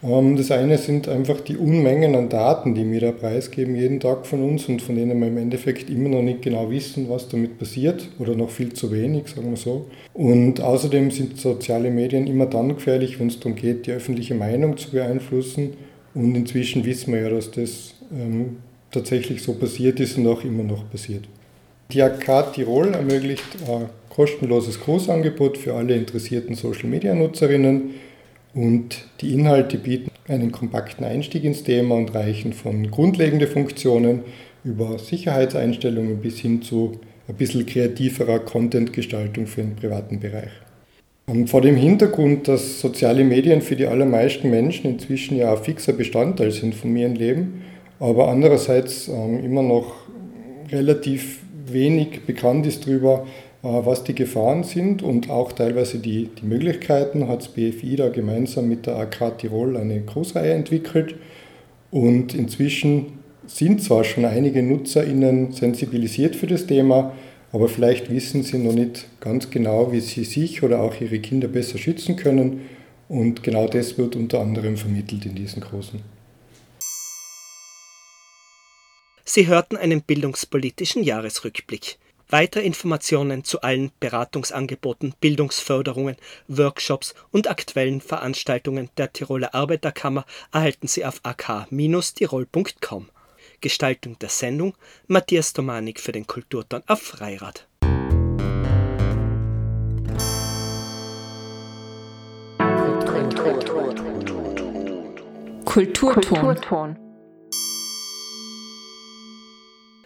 Ähm, 0.01 0.37
das 0.37 0.53
eine 0.53 0.79
sind 0.79 1.09
einfach 1.09 1.41
die 1.41 1.57
Unmengen 1.57 2.15
an 2.15 2.29
Daten, 2.29 2.77
die 2.77 2.89
wir 2.89 3.01
da 3.01 3.11
preisgeben 3.11 3.75
jeden 3.75 3.99
Tag 3.99 4.25
von 4.25 4.41
uns 4.49 4.69
und 4.69 4.81
von 4.81 4.95
denen 4.95 5.19
wir 5.19 5.27
im 5.27 5.39
Endeffekt 5.39 5.91
immer 5.91 6.09
noch 6.09 6.23
nicht 6.23 6.43
genau 6.43 6.71
wissen, 6.71 7.09
was 7.09 7.29
damit 7.29 7.59
passiert 7.59 8.11
oder 8.21 8.37
noch 8.37 8.51
viel 8.51 8.73
zu 8.73 8.93
wenig, 8.93 9.27
sagen 9.27 9.51
wir 9.51 9.57
so. 9.57 9.87
Und 10.15 10.61
außerdem 10.61 11.11
sind 11.11 11.37
soziale 11.37 11.91
Medien 11.91 12.29
immer 12.29 12.47
dann 12.47 12.77
gefährlich, 12.77 13.19
wenn 13.19 13.27
es 13.27 13.41
darum 13.41 13.57
geht, 13.57 13.89
die 13.89 13.93
öffentliche 13.93 14.37
Meinung 14.37 14.77
zu 14.77 14.93
beeinflussen 14.93 15.73
und 16.19 16.35
inzwischen 16.35 16.85
wissen 16.85 17.15
wir 17.15 17.23
ja, 17.23 17.31
dass 17.31 17.51
das 17.53 17.95
ähm, 18.13 18.57
tatsächlich 18.91 19.41
so 19.41 19.55
passiert 19.55 20.01
ist 20.01 20.19
und 20.19 20.27
auch 20.27 20.43
immer 20.43 20.65
noch 20.65 20.91
passiert. 20.91 21.29
Die 21.93 22.03
AK 22.03 22.55
Tirol 22.55 22.89
ermöglicht 22.89 23.45
äh, 23.67 23.87
kostenloses 24.11 24.81
Großangebot 24.81 25.57
für 25.57 25.75
alle 25.75 25.95
interessierten 25.95 26.57
Social-Media-Nutzerinnen 26.57 27.95
und 28.53 29.05
die 29.21 29.33
Inhalte 29.33 29.79
bieten 29.79 30.11
einen 30.27 30.51
kompakten 30.51 31.05
Einstieg 31.05 31.45
ins 31.45 31.63
Thema 31.63 31.95
und 31.95 32.13
reichen 32.15 32.53
von 32.53 32.91
grundlegenden 32.91 33.49
Funktionen 33.49 34.23
über 34.65 34.99
Sicherheitseinstellungen 34.99 36.21
bis 36.21 36.39
hin 36.39 36.63
zu 36.63 36.99
ein 37.29 37.37
bisschen 37.37 37.65
kreativerer 37.65 38.41
Content-Gestaltung 38.41 39.47
für 39.47 39.61
den 39.61 39.77
privaten 39.77 40.19
Bereich. 40.19 40.51
Und 41.29 41.51
vor 41.51 41.61
dem 41.61 41.77
Hintergrund, 41.77 42.49
dass 42.49 42.81
soziale 42.81 43.23
Medien 43.23 43.61
für 43.61 43.77
die 43.77 43.87
allermeisten 43.87 44.49
Menschen 44.49 44.93
inzwischen 44.93 45.37
ja 45.37 45.53
ein 45.53 45.63
fixer 45.63 45.93
Bestandteil 45.93 46.51
sind 46.53 46.75
von 46.75 46.97
ihrem 46.97 47.15
Leben, 47.15 47.65
aber 48.01 48.29
andererseits 48.29 49.09
ähm, 49.09 49.45
immer 49.45 49.63
noch 49.63 49.93
relativ 50.73 51.41
wenig 51.67 52.23
bekannt 52.25 52.67
ist 52.67 52.87
darüber, 52.87 53.27
äh, 53.63 53.69
was 53.69 54.05
die 54.05 54.15
Gefahren 54.15 54.65
sind 54.65 55.03
und 55.03 55.29
auch 55.29 55.53
teilweise 55.53 55.99
die, 55.99 56.31
die 56.41 56.47
Möglichkeiten, 56.47 57.29
hat 57.29 57.41
das 57.41 57.49
BFI 57.49 57.97
da 57.97 58.09
gemeinsam 58.09 58.67
mit 58.67 58.87
der 58.87 58.97
AK 58.97 59.37
Tirol 59.37 59.77
eine 59.77 60.01
Großreihe 60.01 60.55
entwickelt. 60.55 61.17
Und 61.91 62.35
inzwischen 62.35 63.19
sind 63.47 63.83
zwar 63.83 64.05
schon 64.05 64.25
einige 64.25 64.63
NutzerInnen 64.63 65.53
sensibilisiert 65.53 66.37
für 66.37 66.47
das 66.47 66.67
Thema, 66.67 67.13
aber 67.53 67.69
vielleicht 67.69 68.11
wissen 68.11 68.43
sie 68.43 68.59
noch 68.59 68.75
nicht 68.75 69.07
ganz 69.21 69.51
genau, 69.51 69.93
wie 69.93 70.01
sie 70.01 70.25
sich 70.25 70.63
oder 70.63 70.81
auch 70.81 71.01
ihre 71.01 71.19
Kinder 71.19 71.49
besser 71.49 71.79
schützen 71.79 72.17
können. 72.17 72.69
Und 73.09 73.43
genau 73.43 73.67
das 73.67 73.97
wird 73.97 74.17
unter 74.17 74.41
anderem 74.41 74.77
vermittelt 74.77 75.25
in 75.25 75.35
diesen 75.35 75.63
Kursen. 75.63 76.03
Sie 79.25 79.47
hörten 79.47 79.77
einen 79.77 80.03
bildungspolitischen 80.03 81.03
Jahresrückblick. 81.03 81.99
Weitere 82.31 82.63
Informationen 82.63 83.45
zu 83.45 83.63
allen 83.63 83.91
Beratungsangeboten, 84.01 85.15
Bildungsförderungen, 85.21 86.17
Workshops 86.49 87.15
und 87.31 87.49
aktuellen 87.49 88.03
Veranstaltungen 88.03 88.91
der 88.99 89.13
Tiroler 89.13 89.55
Arbeiterkammer 89.55 90.27
erhalten 90.53 90.89
Sie 90.89 91.07
auf 91.07 91.21
ak-tirol.com. 91.23 93.09
Gestaltung 93.61 94.19
der 94.19 94.29
Sendung 94.29 94.75
Matthias 95.07 95.53
Domanik 95.53 96.01
für 96.01 96.13
den 96.13 96.27
Kulturton 96.27 96.83
auf 96.87 97.03
Freirad. 97.03 97.67
Kulturton. 105.65 107.08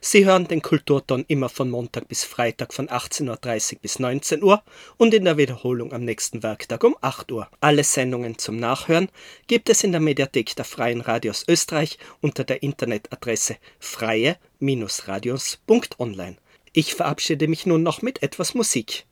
Sie 0.04 0.26
hören 0.26 0.48
den 0.48 0.62
Kulturton 0.62 1.24
immer 1.28 1.48
von 1.48 1.70
Montag 1.70 2.08
bis 2.08 2.24
Freitag 2.24 2.74
von 2.74 2.88
18.30 2.88 3.74
Uhr 3.74 3.78
bis 3.82 4.00
19 4.00 4.42
Uhr 4.42 4.64
und 4.96 5.14
in 5.14 5.24
der 5.24 5.36
Wiederholung 5.36 5.92
am 5.92 6.04
nächsten 6.04 6.42
Werktag 6.42 6.82
um 6.82 6.96
8 7.00 7.30
Uhr. 7.30 7.48
Alle 7.60 7.84
Sendungen 7.84 8.36
zum 8.36 8.56
Nachhören 8.56 9.10
gibt 9.46 9.70
es 9.70 9.84
in 9.84 9.92
der 9.92 10.00
Mediathek 10.00 10.56
der 10.56 10.64
Freien 10.64 11.02
Radios 11.02 11.44
Österreich 11.46 11.98
unter 12.20 12.42
der 12.42 12.64
Internetadresse 12.64 13.58
freie-radios.online. 13.78 16.36
Ich 16.72 16.96
verabschiede 16.96 17.46
mich 17.46 17.64
nun 17.64 17.84
noch 17.84 18.02
mit 18.02 18.24
etwas 18.24 18.54
Musik. 18.54 19.06